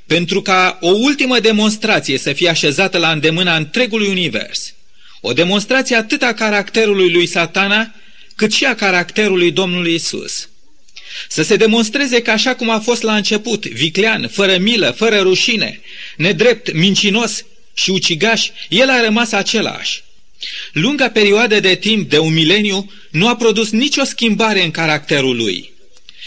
pentru 0.06 0.42
ca 0.42 0.78
o 0.80 0.88
ultimă 0.88 1.40
demonstrație 1.40 2.18
să 2.18 2.32
fie 2.32 2.48
așezată 2.48 2.98
la 2.98 3.10
îndemâna 3.10 3.56
întregului 3.56 4.08
univers. 4.08 4.74
O 5.20 5.32
demonstrație 5.32 5.96
atât 5.96 6.22
a 6.22 6.34
caracterului 6.34 7.10
lui 7.10 7.26
satana, 7.26 7.94
cât 8.36 8.52
și 8.52 8.64
a 8.64 8.74
caracterului 8.74 9.50
Domnului 9.50 9.94
Isus. 9.94 10.48
Să 11.28 11.42
se 11.42 11.56
demonstreze 11.56 12.22
că 12.22 12.30
așa 12.30 12.54
cum 12.54 12.70
a 12.70 12.80
fost 12.80 13.02
la 13.02 13.16
început, 13.16 13.66
viclean, 13.66 14.28
fără 14.28 14.58
milă, 14.58 14.94
fără 14.96 15.18
rușine, 15.18 15.80
nedrept, 16.16 16.72
mincinos 16.72 17.44
și 17.74 17.90
ucigaș, 17.90 18.48
el 18.68 18.90
a 18.90 19.04
rămas 19.04 19.32
același. 19.32 20.02
Lunga 20.72 21.08
perioadă 21.08 21.60
de 21.60 21.74
timp 21.74 22.10
de 22.10 22.18
un 22.18 22.32
mileniu 22.32 22.90
nu 23.10 23.28
a 23.28 23.36
produs 23.36 23.70
nicio 23.70 24.04
schimbare 24.04 24.64
în 24.64 24.70
caracterul 24.70 25.36
lui. 25.36 25.72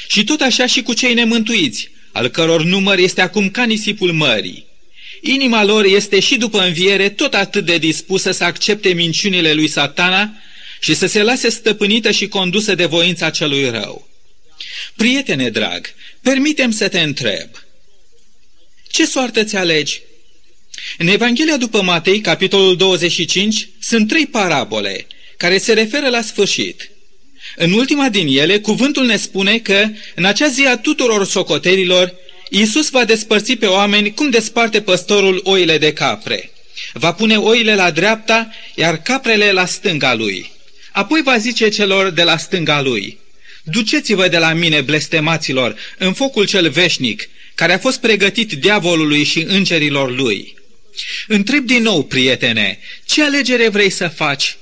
Și 0.07 0.23
tot 0.23 0.41
așa 0.41 0.65
și 0.65 0.81
cu 0.81 0.93
cei 0.93 1.13
nemântuiți, 1.13 1.89
al 2.11 2.27
căror 2.27 2.63
număr 2.63 2.97
este 2.97 3.21
acum 3.21 3.49
ca 3.49 3.63
nisipul 3.63 4.11
mării. 4.11 4.65
Inima 5.21 5.63
lor 5.63 5.85
este 5.85 6.19
și 6.19 6.37
după 6.37 6.59
înviere 6.59 7.09
tot 7.09 7.33
atât 7.33 7.65
de 7.65 7.77
dispusă 7.77 8.31
să 8.31 8.43
accepte 8.43 8.93
minciunile 8.93 9.53
lui 9.53 9.67
satana 9.67 10.33
și 10.79 10.93
să 10.93 11.07
se 11.07 11.23
lase 11.23 11.49
stăpânită 11.49 12.11
și 12.11 12.27
condusă 12.27 12.75
de 12.75 12.85
voința 12.85 13.29
celui 13.29 13.69
rău. 13.69 14.07
Prietene 14.95 15.49
drag, 15.49 15.93
permitem 16.21 16.71
să 16.71 16.88
te 16.88 16.99
întreb. 16.99 17.49
Ce 18.88 19.06
soartă 19.06 19.43
ți 19.43 19.56
alegi? 19.56 20.01
În 20.97 21.08
Evanghelia 21.08 21.58
după 21.58 21.82
Matei, 21.82 22.21
capitolul 22.21 22.75
25, 22.75 23.69
sunt 23.80 24.08
trei 24.08 24.25
parabole 24.25 25.08
care 25.38 25.58
se 25.58 25.73
referă 25.73 26.10
la 26.10 26.21
sfârșit. 26.21 26.89
În 27.56 27.71
ultima 27.71 28.10
din 28.10 28.28
ele, 28.39 28.60
cuvântul 28.60 29.06
ne 29.06 29.17
spune 29.17 29.60
că, 29.60 29.88
în 30.15 30.25
acea 30.25 30.47
zi 30.47 30.65
a 30.65 30.78
tuturor 30.78 31.25
socoterilor, 31.25 32.13
Iisus 32.49 32.89
va 32.89 33.06
despărți 33.06 33.54
pe 33.54 33.65
oameni 33.65 34.13
cum 34.13 34.30
desparte 34.30 34.82
păstorul 34.82 35.41
oile 35.43 35.78
de 35.78 35.93
capre. 35.93 36.51
Va 36.93 37.13
pune 37.13 37.38
oile 37.38 37.75
la 37.75 37.91
dreapta, 37.91 38.49
iar 38.75 39.01
caprele 39.01 39.51
la 39.51 39.65
stânga 39.65 40.13
lui. 40.13 40.51
Apoi 40.91 41.21
va 41.21 41.38
zice 41.38 41.69
celor 41.69 42.10
de 42.10 42.23
la 42.23 42.38
stânga 42.38 42.82
lui, 42.82 43.19
Duceți-vă 43.67 44.28
de 44.28 44.38
la 44.38 44.54
mine, 44.54 44.82
blestemaților, 44.82 45.75
în 45.97 46.13
focul 46.13 46.45
cel 46.45 46.69
veșnic, 46.69 47.30
care 47.56 47.73
a 47.73 47.78
fost 47.78 47.99
pregătit 47.99 48.51
diavolului 48.51 49.23
și 49.23 49.45
îngerilor 49.47 50.15
lui. 50.15 50.56
Întreb 51.28 51.65
din 51.65 51.82
nou, 51.82 52.04
prietene, 52.04 52.80
ce 53.06 53.23
alegere 53.23 53.69
vrei 53.69 53.89
să 53.89 54.08
faci? 54.08 54.58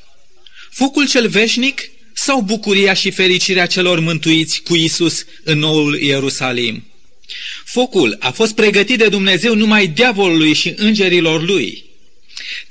Focul 0.72 1.08
cel 1.08 1.28
veșnic 1.28 1.82
sau 2.14 2.42
bucuria 2.42 2.94
și 2.94 3.12
fericirea 3.12 3.66
celor 3.66 4.00
mântuiți 4.00 4.62
cu 4.62 4.76
Isus 4.76 5.26
în 5.44 5.60
noul 5.60 6.00
Ierusalim? 6.00 6.84
Focul 7.66 8.18
a 8.20 8.32
fost 8.32 8.56
pregătit 8.56 8.98
de 8.98 9.08
Dumnezeu 9.08 9.56
numai 9.56 9.88
diavolului 9.88 10.54
și 10.54 10.74
îngerilor 10.76 11.42
lui. 11.42 11.84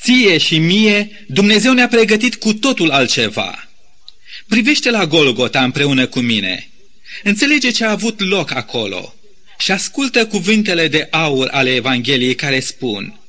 Ție 0.01 0.39
și 0.39 0.59
mie, 0.59 1.25
Dumnezeu 1.29 1.73
ne-a 1.73 1.89
pregătit 1.89 2.35
cu 2.35 2.53
totul 2.55 2.91
altceva. 2.91 3.72
Privește 4.53 4.91
la 4.91 5.07
Golgota 5.07 5.65
împreună 5.65 6.07
cu 6.07 6.21
mine. 6.21 6.71
Înțelege 7.23 7.71
ce 7.71 7.85
a 7.85 7.91
avut 7.91 8.21
loc 8.21 8.51
acolo 8.55 9.15
și 9.59 9.71
ascultă 9.71 10.27
cuvintele 10.27 10.89
de 10.89 11.09
aur 11.11 11.49
ale 11.51 11.75
Evangheliei 11.75 12.35
care 12.35 12.61
spun 12.61 13.21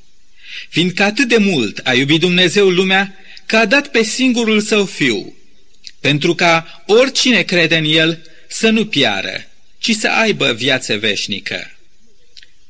Fiindcă 0.68 1.02
atât 1.02 1.28
de 1.28 1.36
mult 1.36 1.80
a 1.84 1.94
iubit 1.94 2.20
Dumnezeu 2.20 2.68
lumea, 2.68 3.14
că 3.46 3.56
a 3.56 3.66
dat 3.66 3.90
pe 3.90 4.02
singurul 4.02 4.60
său 4.60 4.84
fiu, 4.84 5.34
pentru 6.00 6.34
ca 6.34 6.84
oricine 6.86 7.42
crede 7.42 7.76
în 7.76 7.84
el 7.84 8.22
să 8.48 8.70
nu 8.70 8.86
piară, 8.86 9.46
ci 9.78 9.90
să 9.90 10.08
aibă 10.08 10.52
viață 10.52 10.96
veșnică. 10.96 11.76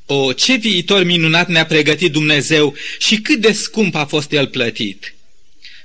O, 0.05 0.33
ce 0.33 0.55
viitor 0.55 1.03
minunat 1.03 1.47
ne-a 1.47 1.65
pregătit 1.65 2.11
Dumnezeu 2.11 2.75
și 2.99 3.15
cât 3.15 3.41
de 3.41 3.51
scump 3.51 3.95
a 3.95 4.05
fost 4.05 4.31
el 4.31 4.47
plătit! 4.47 5.15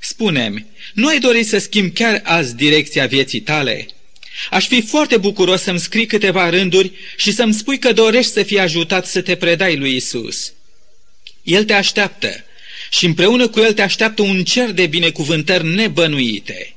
Spune-mi, 0.01 0.67
nu 0.95 1.07
ai 1.07 1.19
dori 1.19 1.45
să 1.45 1.59
schimbi 1.59 1.93
chiar 1.93 2.21
azi 2.25 2.57
direcția 2.57 3.07
vieții 3.07 3.41
tale? 3.41 3.87
Aș 4.51 4.67
fi 4.67 4.83
foarte 4.83 5.17
bucuros 5.17 5.63
să-mi 5.63 5.79
scrii 5.79 6.07
câteva 6.07 6.51
rânduri 6.51 6.93
și 7.17 7.33
să-mi 7.33 7.55
spui 7.55 7.79
că 7.79 7.93
dorești 7.93 8.33
să 8.33 8.43
fii 8.43 8.59
ajutat 8.59 9.07
să 9.07 9.21
te 9.21 9.37
predai 9.37 9.77
lui 9.77 9.97
Isus. 9.97 10.53
El 11.43 11.65
te 11.65 11.73
așteaptă 11.73 12.45
și 12.91 13.05
împreună 13.05 13.49
cu 13.49 13.61
el 13.61 13.73
te 13.73 13.83
așteaptă 13.83 14.23
un 14.23 14.45
cer 14.45 14.71
de 14.71 14.87
binecuvântări 14.87 15.67
nebănuite. 15.67 16.75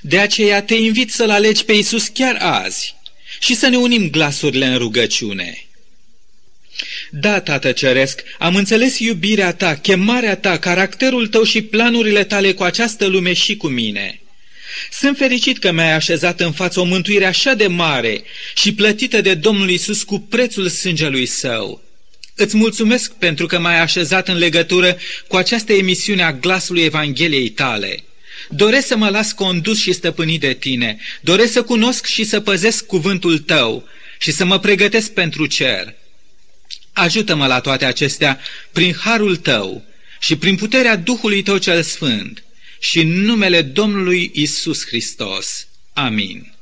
De 0.00 0.18
aceea 0.18 0.62
te 0.62 0.74
invit 0.74 1.10
să-L 1.10 1.30
alegi 1.30 1.64
pe 1.64 1.72
Isus 1.72 2.06
chiar 2.06 2.36
azi 2.40 2.94
și 3.40 3.54
să 3.54 3.68
ne 3.68 3.76
unim 3.76 4.10
glasurile 4.10 4.66
în 4.66 4.78
rugăciune. 4.78 5.67
Da, 7.10 7.40
Tată 7.40 7.72
Ceresc, 7.72 8.22
am 8.38 8.56
înțeles 8.56 8.98
iubirea 8.98 9.52
ta, 9.52 9.74
chemarea 9.74 10.36
ta, 10.36 10.58
caracterul 10.58 11.26
tău 11.26 11.42
și 11.42 11.62
planurile 11.62 12.24
tale 12.24 12.52
cu 12.52 12.62
această 12.62 13.06
lume 13.06 13.32
și 13.32 13.56
cu 13.56 13.68
mine. 13.68 14.20
Sunt 14.90 15.16
fericit 15.16 15.58
că 15.58 15.72
mi-ai 15.72 15.92
așezat 15.92 16.40
în 16.40 16.52
față 16.52 16.80
o 16.80 16.84
mântuire 16.84 17.24
așa 17.24 17.54
de 17.54 17.66
mare 17.66 18.22
și 18.54 18.74
plătită 18.74 19.20
de 19.20 19.34
Domnul 19.34 19.70
Isus 19.70 20.02
cu 20.02 20.18
prețul 20.18 20.68
sângelui 20.68 21.26
său. 21.26 21.82
Îți 22.34 22.56
mulțumesc 22.56 23.12
pentru 23.12 23.46
că 23.46 23.58
m-ai 23.58 23.80
așezat 23.80 24.28
în 24.28 24.36
legătură 24.36 24.96
cu 25.28 25.36
această 25.36 25.72
emisiune 25.72 26.22
a 26.22 26.32
glasului 26.32 26.82
Evangheliei 26.82 27.48
tale. 27.48 28.02
Doresc 28.48 28.86
să 28.86 28.96
mă 28.96 29.08
las 29.08 29.32
condus 29.32 29.80
și 29.80 29.92
stăpânit 29.92 30.40
de 30.40 30.52
tine. 30.52 30.98
Doresc 31.20 31.52
să 31.52 31.62
cunosc 31.62 32.06
și 32.06 32.24
să 32.24 32.40
păzesc 32.40 32.86
cuvântul 32.86 33.38
tău 33.38 33.88
și 34.18 34.32
să 34.32 34.44
mă 34.44 34.58
pregătesc 34.58 35.12
pentru 35.12 35.46
cer. 35.46 35.94
Ajută-mă 36.98 37.46
la 37.46 37.60
toate 37.60 37.84
acestea 37.84 38.40
prin 38.72 38.94
harul 38.94 39.36
tău 39.36 39.84
și 40.20 40.36
prin 40.36 40.56
puterea 40.56 40.96
Duhului 40.96 41.42
tău 41.42 41.58
cel 41.58 41.82
sfânt 41.82 42.42
și 42.80 43.00
în 43.00 43.08
numele 43.08 43.62
Domnului 43.62 44.30
Isus 44.34 44.86
Hristos. 44.86 45.66
Amin. 45.92 46.57